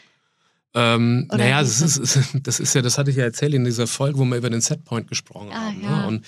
Ähm, 0.74 1.26
naja, 1.28 1.60
das 1.60 1.80
ist, 1.80 2.18
das 2.42 2.60
ist 2.60 2.74
ja, 2.74 2.82
das 2.82 2.98
hatte 2.98 3.10
ich 3.10 3.16
ja 3.16 3.24
erzählt 3.24 3.54
in 3.54 3.64
dieser 3.64 3.86
Folge, 3.86 4.18
wo 4.18 4.24
wir 4.24 4.36
über 4.36 4.50
den 4.50 4.60
Setpoint 4.60 5.08
gesprochen 5.08 5.50
ah, 5.52 5.66
haben. 5.66 5.78
Ne? 5.78 5.84
Ja. 5.84 6.00
Ne? 6.02 6.06
Und 6.08 6.26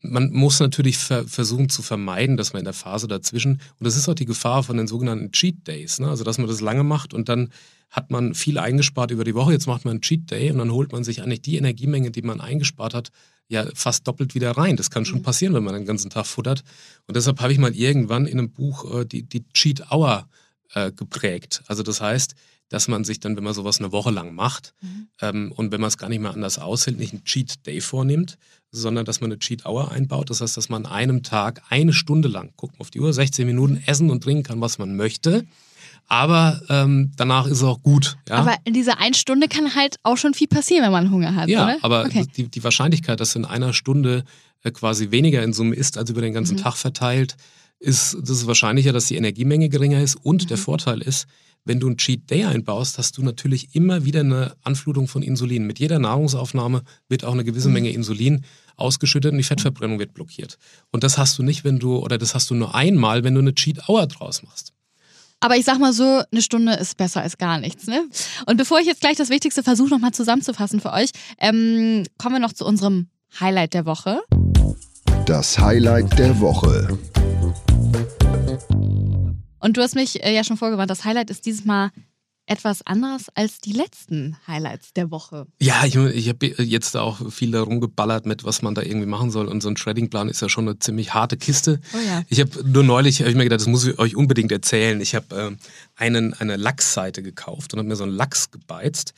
man 0.00 0.30
muss 0.30 0.60
natürlich 0.60 0.98
ver 0.98 1.26
versuchen 1.26 1.68
zu 1.68 1.82
vermeiden, 1.82 2.36
dass 2.36 2.52
man 2.52 2.60
in 2.60 2.64
der 2.64 2.74
Phase 2.74 3.08
dazwischen, 3.08 3.52
und 3.52 3.86
das 3.86 3.96
ist 3.96 4.08
auch 4.08 4.14
die 4.14 4.26
Gefahr 4.26 4.62
von 4.62 4.76
den 4.76 4.86
sogenannten 4.86 5.32
Cheat 5.32 5.66
Days, 5.66 5.98
ne? 5.98 6.08
also 6.08 6.24
dass 6.24 6.38
man 6.38 6.46
das 6.46 6.60
lange 6.60 6.84
macht 6.84 7.14
und 7.14 7.28
dann 7.28 7.50
hat 7.90 8.10
man 8.10 8.34
viel 8.34 8.58
eingespart 8.58 9.10
über 9.10 9.24
die 9.24 9.34
Woche, 9.34 9.52
jetzt 9.52 9.66
macht 9.66 9.84
man 9.84 9.92
einen 9.92 10.02
Cheat 10.02 10.30
Day 10.30 10.50
und 10.50 10.58
dann 10.58 10.72
holt 10.72 10.92
man 10.92 11.04
sich 11.04 11.22
eigentlich 11.22 11.42
die 11.42 11.56
Energiemenge, 11.56 12.10
die 12.10 12.22
man 12.22 12.40
eingespart 12.40 12.94
hat, 12.94 13.10
ja 13.48 13.66
fast 13.74 14.06
doppelt 14.06 14.34
wieder 14.34 14.52
rein. 14.52 14.76
Das 14.76 14.90
kann 14.90 15.04
schon 15.04 15.20
mhm. 15.20 15.24
passieren, 15.24 15.54
wenn 15.54 15.64
man 15.64 15.74
den 15.74 15.86
ganzen 15.86 16.10
Tag 16.10 16.26
futtert. 16.26 16.62
Und 17.06 17.16
deshalb 17.16 17.40
habe 17.40 17.52
ich 17.52 17.58
mal 17.58 17.74
irgendwann 17.74 18.26
in 18.26 18.38
einem 18.38 18.50
Buch 18.50 19.00
äh, 19.00 19.04
die, 19.04 19.22
die 19.22 19.48
Cheat 19.54 19.90
Hour 19.90 20.28
äh, 20.74 20.92
geprägt. 20.92 21.62
Also 21.66 21.82
das 21.82 22.00
heißt, 22.00 22.34
dass 22.68 22.88
man 22.88 23.04
sich 23.04 23.20
dann, 23.20 23.36
wenn 23.36 23.44
man 23.44 23.54
sowas 23.54 23.78
eine 23.78 23.92
Woche 23.92 24.10
lang 24.10 24.34
macht 24.34 24.74
mhm. 24.80 25.08
ähm, 25.20 25.52
und 25.52 25.72
wenn 25.72 25.80
man 25.80 25.88
es 25.88 25.98
gar 25.98 26.08
nicht 26.08 26.20
mehr 26.20 26.32
anders 26.32 26.58
aushält, 26.58 26.98
nicht 26.98 27.12
einen 27.12 27.24
Cheat 27.24 27.66
Day 27.66 27.80
vornimmt, 27.80 28.38
sondern 28.70 29.04
dass 29.04 29.20
man 29.20 29.30
eine 29.30 29.38
Cheat 29.38 29.64
Hour 29.64 29.90
einbaut. 29.90 30.30
Das 30.30 30.40
heißt, 30.40 30.56
dass 30.56 30.68
man 30.68 30.84
an 30.84 30.92
einem 30.92 31.22
Tag 31.22 31.62
eine 31.70 31.92
Stunde 31.92 32.28
lang, 32.28 32.52
gucken 32.56 32.80
auf 32.80 32.90
die 32.90 33.00
Uhr, 33.00 33.12
16 33.12 33.46
Minuten 33.46 33.82
essen 33.86 34.10
und 34.10 34.22
trinken 34.22 34.42
kann, 34.42 34.60
was 34.60 34.78
man 34.78 34.96
möchte 34.96 35.46
aber 36.08 36.60
ähm, 36.70 37.12
danach 37.16 37.46
ist 37.46 37.58
es 37.58 37.62
auch 37.62 37.82
gut. 37.82 38.16
Ja? 38.28 38.36
Aber 38.36 38.56
in 38.64 38.72
dieser 38.72 38.98
einen 38.98 39.14
Stunde 39.14 39.46
kann 39.46 39.74
halt 39.74 39.96
auch 40.02 40.16
schon 40.16 40.32
viel 40.32 40.48
passieren, 40.48 40.82
wenn 40.84 40.92
man 40.92 41.10
Hunger 41.10 41.34
hat. 41.34 41.48
Ja, 41.48 41.64
oder? 41.64 41.76
aber 41.82 42.04
okay. 42.06 42.26
die, 42.36 42.48
die 42.48 42.64
Wahrscheinlichkeit, 42.64 43.20
dass 43.20 43.36
in 43.36 43.44
einer 43.44 43.74
Stunde 43.74 44.24
äh, 44.62 44.70
quasi 44.70 45.10
weniger 45.10 45.42
in 45.42 45.52
Summe 45.52 45.76
ist 45.76 45.98
als 45.98 46.08
über 46.08 46.22
den 46.22 46.32
ganzen 46.32 46.56
mhm. 46.56 46.62
Tag 46.62 46.76
verteilt, 46.76 47.36
ist 47.80 48.16
das 48.20 48.30
ist 48.30 48.46
wahrscheinlicher, 48.46 48.92
dass 48.92 49.06
die 49.06 49.16
Energiemenge 49.16 49.68
geringer 49.68 50.02
ist. 50.02 50.16
Und 50.16 50.44
mhm. 50.44 50.48
der 50.48 50.58
Vorteil 50.58 51.00
ist, 51.00 51.26
wenn 51.64 51.80
du 51.80 51.86
einen 51.86 51.98
Cheat 51.98 52.30
Day 52.30 52.44
einbaust, 52.44 52.98
hast 52.98 53.18
du 53.18 53.22
natürlich 53.22 53.74
immer 53.74 54.04
wieder 54.04 54.20
eine 54.20 54.54
Anflutung 54.62 55.06
von 55.06 55.22
Insulin. 55.22 55.66
Mit 55.66 55.78
jeder 55.78 55.98
Nahrungsaufnahme 55.98 56.82
wird 57.08 57.24
auch 57.24 57.32
eine 57.32 57.44
gewisse 57.44 57.68
mhm. 57.68 57.74
Menge 57.74 57.90
Insulin 57.90 58.44
ausgeschüttet 58.76 59.32
und 59.32 59.38
die 59.38 59.44
Fettverbrennung 59.44 59.98
wird 59.98 60.14
blockiert. 60.14 60.56
Und 60.92 61.04
das 61.04 61.18
hast 61.18 61.38
du 61.38 61.42
nicht, 61.42 61.64
wenn 61.64 61.78
du, 61.78 61.98
oder 61.98 62.16
das 62.16 62.34
hast 62.34 62.50
du 62.50 62.54
nur 62.54 62.74
einmal, 62.74 63.24
wenn 63.24 63.34
du 63.34 63.40
eine 63.40 63.54
Cheat 63.54 63.88
Hour 63.88 64.06
draus 64.06 64.42
machst. 64.42 64.72
Aber 65.40 65.56
ich 65.56 65.64
sag 65.64 65.78
mal 65.78 65.92
so, 65.92 66.22
eine 66.32 66.42
Stunde 66.42 66.74
ist 66.74 66.96
besser 66.96 67.22
als 67.22 67.38
gar 67.38 67.58
nichts. 67.60 67.86
Ne? 67.86 68.02
Und 68.46 68.56
bevor 68.56 68.80
ich 68.80 68.86
jetzt 68.86 69.00
gleich 69.00 69.16
das 69.16 69.30
Wichtigste 69.30 69.62
versuche, 69.62 69.90
nochmal 69.90 70.12
zusammenzufassen 70.12 70.80
für 70.80 70.92
euch, 70.92 71.10
ähm, 71.38 72.04
kommen 72.18 72.36
wir 72.36 72.40
noch 72.40 72.52
zu 72.52 72.64
unserem 72.64 73.08
Highlight 73.38 73.74
der 73.74 73.86
Woche. 73.86 74.20
Das 75.26 75.58
Highlight 75.58 76.18
der 76.18 76.40
Woche. 76.40 76.98
Und 79.60 79.76
du 79.76 79.82
hast 79.82 79.94
mich 79.94 80.22
äh, 80.22 80.34
ja 80.34 80.44
schon 80.44 80.56
vorgewarnt, 80.56 80.90
das 80.90 81.04
Highlight 81.04 81.30
ist 81.30 81.46
dieses 81.46 81.64
Mal 81.64 81.90
etwas 82.48 82.84
anderes 82.86 83.26
als 83.34 83.60
die 83.60 83.72
letzten 83.72 84.36
Highlights 84.46 84.94
der 84.94 85.10
Woche. 85.10 85.46
Ja, 85.60 85.84
ich, 85.84 85.96
ich 85.96 86.28
habe 86.28 86.46
jetzt 86.46 86.96
auch 86.96 87.30
viel 87.30 87.50
darum 87.50 87.80
geballert 87.80 88.24
mit, 88.24 88.42
was 88.44 88.62
man 88.62 88.74
da 88.74 88.82
irgendwie 88.82 89.06
machen 89.06 89.30
soll. 89.30 89.48
Und 89.48 89.62
so 89.62 89.68
ein 89.68 89.74
Tradingplan 89.74 90.28
ist 90.28 90.40
ja 90.40 90.48
schon 90.48 90.66
eine 90.66 90.78
ziemlich 90.78 91.12
harte 91.12 91.36
Kiste. 91.36 91.80
Oh 91.94 91.98
ja. 91.98 92.22
Ich 92.28 92.40
habe 92.40 92.64
nur 92.64 92.84
neulich, 92.84 93.20
hab 93.20 93.28
ich 93.28 93.34
mir 93.34 93.44
gedacht, 93.44 93.60
das 93.60 93.66
muss 93.66 93.86
ich 93.86 93.98
euch 93.98 94.16
unbedingt 94.16 94.50
erzählen. 94.50 95.00
Ich 95.00 95.14
habe 95.14 95.36
äh, 95.36 95.56
einen, 95.96 96.32
eine 96.34 96.56
Lachsseite 96.56 97.22
gekauft 97.22 97.74
und 97.74 97.80
habe 97.80 97.88
mir 97.88 97.96
so 97.96 98.04
einen 98.04 98.16
Lachs 98.16 98.50
gebeizt 98.50 99.12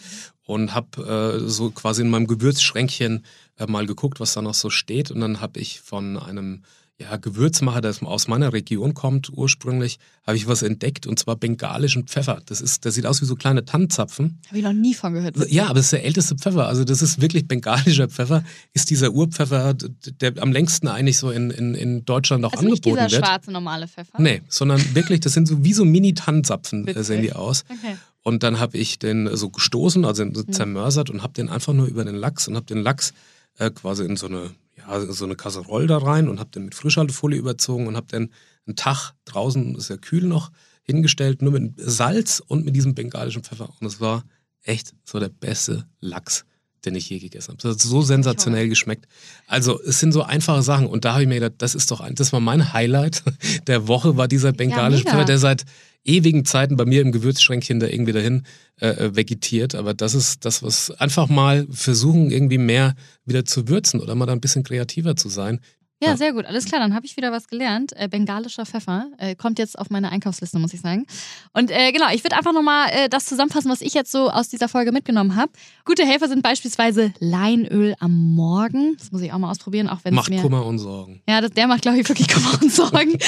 und 0.44 0.74
habe 0.74 1.38
äh, 1.44 1.48
so 1.48 1.70
quasi 1.70 2.03
in 2.03 2.11
meinem 2.11 2.26
Gewürzschränkchen 2.26 3.24
äh, 3.59 3.66
mal 3.66 3.87
geguckt, 3.87 4.18
was 4.18 4.35
da 4.35 4.42
noch 4.42 4.55
so 4.55 4.70
steht. 4.70 5.12
Und 5.12 5.20
dann 5.20 5.40
habe 5.40 5.61
ich 5.61 5.81
von 5.81 6.18
einem 6.18 6.64
ja, 7.00 7.16
Gewürzmacher, 7.16 7.80
das 7.80 8.02
aus 8.02 8.28
meiner 8.28 8.52
Region 8.52 8.92
kommt 8.94 9.30
ursprünglich, 9.32 9.98
habe 10.26 10.36
ich 10.36 10.46
was 10.46 10.62
entdeckt 10.62 11.06
und 11.06 11.18
zwar 11.18 11.36
bengalischen 11.36 12.06
Pfeffer. 12.06 12.42
Das, 12.46 12.60
ist, 12.60 12.84
das 12.84 12.94
sieht 12.94 13.06
aus 13.06 13.22
wie 13.22 13.24
so 13.24 13.36
kleine 13.36 13.64
Tannenzapfen. 13.64 14.38
Habe 14.48 14.58
ich 14.58 14.64
noch 14.64 14.72
nie 14.74 14.92
von 14.94 15.14
gehört. 15.14 15.36
Ja, 15.50 15.64
aber 15.66 15.74
das 15.74 15.86
ist 15.86 15.92
der 15.92 16.04
älteste 16.04 16.36
Pfeffer. 16.36 16.66
Also 16.66 16.84
das 16.84 17.00
ist 17.00 17.20
wirklich 17.20 17.48
bengalischer 17.48 18.08
Pfeffer. 18.08 18.44
Ist 18.74 18.90
dieser 18.90 19.12
Urpfeffer, 19.12 19.74
der 19.74 20.34
am 20.42 20.52
längsten 20.52 20.88
eigentlich 20.88 21.18
so 21.18 21.30
in, 21.30 21.50
in, 21.50 21.74
in 21.74 22.04
Deutschland 22.04 22.44
auch 22.44 22.52
also 22.52 22.66
angeboten 22.66 22.90
nicht 22.90 22.98
dieser 23.08 23.10
wird. 23.10 23.26
schwarze 23.26 23.50
normale 23.50 23.88
Pfeffer? 23.88 24.20
Nee, 24.20 24.42
sondern 24.48 24.94
wirklich, 24.94 25.20
das 25.20 25.32
sind 25.32 25.48
so 25.48 25.64
wie 25.64 25.72
so 25.72 25.84
Mini-Tannenzapfen, 25.84 26.86
äh, 26.86 27.02
sehen 27.02 27.22
die 27.22 27.32
aus. 27.32 27.64
Okay. 27.70 27.96
Und 28.22 28.42
dann 28.42 28.60
habe 28.60 28.76
ich 28.76 28.98
den 28.98 29.34
so 29.34 29.48
gestoßen, 29.48 30.04
also 30.04 30.24
so 30.34 30.42
Mhm. 30.46 30.52
zermörsert 30.52 31.08
und 31.08 31.22
habe 31.22 31.32
den 31.32 31.48
einfach 31.48 31.72
nur 31.72 31.86
über 31.86 32.04
den 32.04 32.16
Lachs 32.16 32.46
und 32.46 32.56
habe 32.56 32.66
den 32.66 32.82
Lachs 32.82 33.14
äh, 33.58 33.70
quasi 33.70 34.04
in 34.04 34.16
so 34.16 34.26
eine, 34.26 34.50
ja, 34.86 35.00
so 35.12 35.24
eine 35.24 35.36
Kasserolle 35.36 35.86
da 35.86 35.98
rein 35.98 36.28
und 36.28 36.40
habe 36.40 36.50
den 36.50 36.64
mit 36.64 36.74
Frischhaltefolie 36.74 37.38
überzogen 37.38 37.86
und 37.86 37.96
habe 37.96 38.06
den 38.06 38.32
einen 38.66 38.76
Tag 38.76 39.12
draußen, 39.24 39.74
ist 39.76 39.90
ja 39.90 39.96
kühl 39.96 40.24
noch, 40.24 40.50
hingestellt, 40.82 41.42
nur 41.42 41.52
mit 41.52 41.74
Salz 41.76 42.42
und 42.46 42.64
mit 42.64 42.74
diesem 42.74 42.94
bengalischen 42.94 43.42
Pfeffer. 43.42 43.70
Und 43.80 43.86
es 43.86 44.00
war 44.00 44.24
echt 44.62 44.94
so 45.04 45.18
der 45.18 45.28
beste 45.28 45.86
Lachs, 46.00 46.44
den 46.84 46.94
ich 46.94 47.08
je 47.08 47.18
gegessen 47.18 47.48
habe. 47.48 47.62
Das 47.62 47.72
hat 47.72 47.80
so 47.80 48.02
sensationell 48.02 48.68
geschmeckt. 48.68 49.06
Also 49.46 49.80
es 49.82 50.00
sind 50.00 50.12
so 50.12 50.22
einfache 50.22 50.62
Sachen 50.62 50.86
und 50.86 51.04
da 51.04 51.12
habe 51.12 51.22
ich 51.22 51.28
mir 51.28 51.40
gedacht, 51.40 51.54
das 51.58 51.74
ist 51.74 51.90
doch 51.90 52.00
ein, 52.00 52.14
das 52.14 52.32
war 52.32 52.40
mein 52.40 52.72
Highlight 52.72 53.22
der 53.66 53.88
Woche, 53.88 54.16
war 54.16 54.28
dieser 54.28 54.52
bengalische 54.52 55.04
mega. 55.04 55.12
Pfeffer, 55.12 55.24
der 55.24 55.38
seit 55.38 55.64
ewigen 56.04 56.44
Zeiten 56.44 56.76
bei 56.76 56.84
mir 56.84 57.02
im 57.02 57.12
Gewürzschränkchen 57.12 57.80
da 57.80 57.86
irgendwie 57.86 58.12
dahin 58.12 58.44
äh, 58.80 58.88
äh, 58.88 59.16
vegetiert. 59.16 59.74
Aber 59.74 59.94
das 59.94 60.14
ist 60.14 60.44
das, 60.44 60.62
was 60.62 60.90
einfach 60.92 61.28
mal 61.28 61.66
versuchen, 61.70 62.30
irgendwie 62.30 62.58
mehr 62.58 62.94
wieder 63.26 63.44
zu 63.44 63.68
würzen 63.68 64.00
oder 64.00 64.14
mal 64.14 64.26
da 64.26 64.32
ein 64.32 64.40
bisschen 64.40 64.64
kreativer 64.64 65.16
zu 65.16 65.28
sein. 65.28 65.60
Ja, 66.02 66.10
Ja. 66.10 66.16
sehr 66.16 66.32
gut. 66.32 66.46
Alles 66.46 66.64
klar, 66.64 66.80
dann 66.80 66.94
habe 66.94 67.04
ich 67.06 67.16
wieder 67.16 67.30
was 67.30 67.46
gelernt. 67.48 67.92
Äh, 67.96 68.08
bengalischer 68.08 68.64
Pfeffer 68.64 69.06
äh, 69.18 69.34
kommt 69.34 69.58
jetzt 69.58 69.78
auf 69.78 69.90
meine 69.90 70.10
Einkaufsliste, 70.10 70.58
muss 70.58 70.72
ich 70.72 70.80
sagen. 70.80 71.06
Und 71.52 71.70
äh, 71.70 71.92
genau, 71.92 72.06
ich 72.12 72.24
würde 72.24 72.36
einfach 72.36 72.52
nochmal 72.54 72.88
äh, 72.90 73.08
das 73.08 73.26
zusammenfassen, 73.26 73.70
was 73.70 73.80
ich 73.82 73.92
jetzt 73.94 74.10
so 74.10 74.30
aus 74.30 74.48
dieser 74.48 74.68
Folge 74.68 74.92
mitgenommen 74.92 75.36
habe. 75.36 75.52
Gute 75.84 76.04
Helfer 76.06 76.28
sind 76.28 76.42
beispielsweise 76.42 77.12
Leinöl 77.18 77.94
am 78.00 78.34
Morgen. 78.34 78.96
Das 78.98 79.12
muss 79.12 79.20
ich 79.20 79.32
auch 79.32 79.38
mal 79.38 79.50
ausprobieren, 79.50 79.88
auch 79.88 79.98
wenn 80.04 80.14
es 80.14 80.16
Macht 80.16 80.30
mir... 80.30 80.40
Kummer 80.40 80.64
und 80.64 80.78
Sorgen. 80.78 81.22
Ja, 81.28 81.40
das, 81.42 81.50
der 81.50 81.66
macht, 81.66 81.82
glaube 81.82 81.98
ich, 82.00 82.08
wirklich 82.08 82.28
Kummer 82.32 82.58
und 82.62 82.72
Sorgen. 82.72 83.18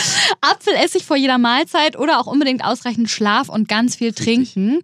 Apfelessig 0.41 1.05
vor 1.05 1.17
jeder 1.17 1.39
Mahlzeit 1.39 1.99
oder 1.99 2.21
auch 2.21 2.27
unbedingt 2.27 2.65
ausreichend 2.65 3.11
Schlaf 3.11 3.49
und 3.49 3.69
ganz 3.69 3.97
viel 3.97 4.13
trinken. 4.13 4.81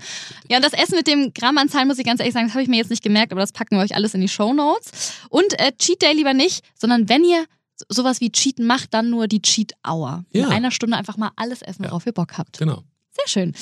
Ja, 0.50 0.58
und 0.58 0.64
das 0.64 0.72
Essen 0.74 0.96
mit 0.96 1.06
dem 1.06 1.32
Grammanzahl, 1.32 1.86
muss 1.86 1.98
ich 1.98 2.04
ganz 2.04 2.20
ehrlich 2.20 2.34
sagen, 2.34 2.46
das 2.46 2.54
habe 2.54 2.62
ich 2.62 2.68
mir 2.68 2.76
jetzt 2.76 2.90
nicht 2.90 3.02
gemerkt, 3.02 3.32
aber 3.32 3.40
das 3.40 3.52
packen 3.52 3.76
wir 3.76 3.82
euch 3.82 3.94
alles 3.94 4.14
in 4.14 4.20
die 4.20 4.28
Show 4.28 4.52
Notes. 4.52 5.14
Und 5.30 5.58
äh, 5.58 5.72
Cheat 5.78 6.02
Day 6.02 6.12
lieber 6.12 6.34
nicht, 6.34 6.62
sondern 6.78 7.08
wenn 7.08 7.24
ihr 7.24 7.44
sowas 7.88 8.20
wie 8.20 8.30
Cheaten 8.30 8.66
macht, 8.66 8.94
dann 8.94 9.10
nur 9.10 9.28
die 9.28 9.42
Cheat 9.42 9.72
Hour. 9.86 10.24
In 10.30 10.42
Ja. 10.42 10.48
einer 10.48 10.70
Stunde 10.70 10.96
einfach 10.96 11.16
mal 11.16 11.30
alles 11.36 11.62
essen, 11.62 11.84
worauf 11.84 12.06
ihr 12.06 12.12
Bock 12.12 12.38
habt. 12.38 12.58
Genau. 12.58 12.82
Sehr 13.18 13.28
schön. 13.28 13.54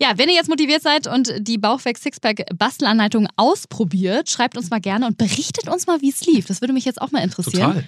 Ja, 0.00 0.16
wenn 0.16 0.28
ihr 0.28 0.34
jetzt 0.34 0.48
motiviert 0.48 0.82
seid 0.82 1.06
und 1.06 1.32
die 1.38 1.58
Bauchweg 1.58 1.98
Sixpack 1.98 2.44
Bastelanleitung 2.56 3.28
ausprobiert, 3.36 4.30
schreibt 4.30 4.56
uns 4.56 4.70
mal 4.70 4.80
gerne 4.80 5.06
und 5.06 5.18
berichtet 5.18 5.68
uns 5.68 5.86
mal, 5.86 6.00
wie 6.00 6.10
es 6.10 6.24
lief. 6.24 6.46
Das 6.46 6.60
würde 6.60 6.72
mich 6.72 6.84
jetzt 6.84 7.00
auch 7.00 7.10
mal 7.10 7.22
interessieren. 7.22 7.74
Total. 7.74 7.84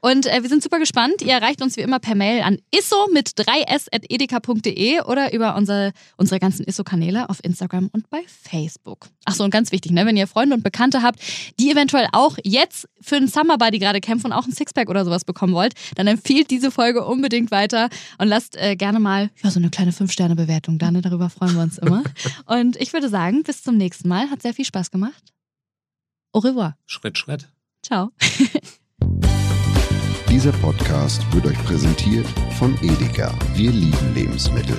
Und 0.00 0.26
äh, 0.26 0.42
wir 0.42 0.48
sind 0.48 0.62
super 0.62 0.78
gespannt. 0.78 1.22
Ihr 1.22 1.32
erreicht 1.32 1.62
uns 1.62 1.76
wie 1.76 1.80
immer 1.80 1.98
per 1.98 2.14
Mail 2.14 2.42
an 2.42 2.58
isso 2.72 2.96
mit 3.12 3.30
3s.edeka.de 3.30 5.00
oder 5.02 5.32
über 5.32 5.56
unsere, 5.56 5.92
unsere 6.16 6.38
ganzen 6.38 6.64
Isso-Kanäle 6.64 7.28
auf 7.28 7.42
Instagram 7.42 7.88
und 7.92 8.08
bei 8.10 8.20
Facebook. 8.26 9.08
Achso, 9.24 9.42
und 9.42 9.50
ganz 9.50 9.72
wichtig, 9.72 9.92
ne, 9.92 10.06
wenn 10.06 10.16
ihr 10.16 10.26
Freunde 10.26 10.54
und 10.54 10.62
Bekannte 10.62 11.02
habt, 11.02 11.20
die 11.58 11.70
eventuell 11.70 12.06
auch 12.12 12.36
jetzt 12.44 12.88
für 13.00 13.16
einen 13.16 13.28
Summer 13.28 13.58
Buddy 13.58 13.78
gerade 13.78 14.00
kämpfen 14.00 14.26
und 14.26 14.32
auch 14.32 14.46
ein 14.46 14.52
Sixpack 14.52 14.88
oder 14.90 15.04
sowas 15.04 15.24
bekommen 15.24 15.54
wollt, 15.54 15.74
dann 15.96 16.06
empfiehlt 16.06 16.50
diese 16.50 16.70
Folge 16.70 17.04
unbedingt 17.04 17.50
weiter 17.50 17.88
und 18.18 18.28
lasst 18.28 18.56
äh, 18.56 18.76
gerne 18.76 19.00
mal 19.00 19.30
ja, 19.42 19.50
so 19.50 19.58
eine 19.58 19.70
kleine 19.70 19.92
5-Sterne-Bewertung 19.92 20.55
da. 20.60 20.90
Ne? 20.90 21.02
Darüber 21.02 21.30
freuen 21.30 21.54
wir 21.54 21.62
uns 21.62 21.78
immer. 21.78 22.02
und 22.46 22.76
ich 22.76 22.92
würde 22.92 23.08
sagen, 23.08 23.42
bis 23.42 23.62
zum 23.62 23.76
nächsten 23.76 24.08
Mal. 24.08 24.30
Hat 24.30 24.42
sehr 24.42 24.54
viel 24.54 24.64
Spaß 24.64 24.90
gemacht. 24.90 25.32
Au 26.32 26.40
revoir. 26.40 26.76
Schritt, 26.86 27.18
Schritt. 27.18 27.48
Ciao. 27.82 28.10
Dieser 30.28 30.52
Podcast 30.52 31.22
wird 31.32 31.46
euch 31.46 31.64
präsentiert 31.64 32.26
von 32.58 32.76
Edeka. 32.82 33.32
Wir 33.54 33.70
lieben 33.70 34.14
Lebensmittel. 34.14 34.76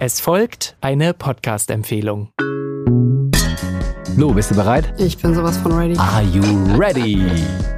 Es 0.00 0.20
folgt 0.20 0.76
eine 0.80 1.14
Podcast-Empfehlung. 1.14 2.30
Lo, 4.16 4.32
bist 4.32 4.50
du 4.50 4.54
bereit? 4.54 4.92
Ich 4.98 5.18
bin 5.18 5.34
sowas 5.34 5.56
von 5.56 5.72
ready. 5.72 5.96
Are 5.96 6.22
you 6.24 6.42
ready? 6.76 7.77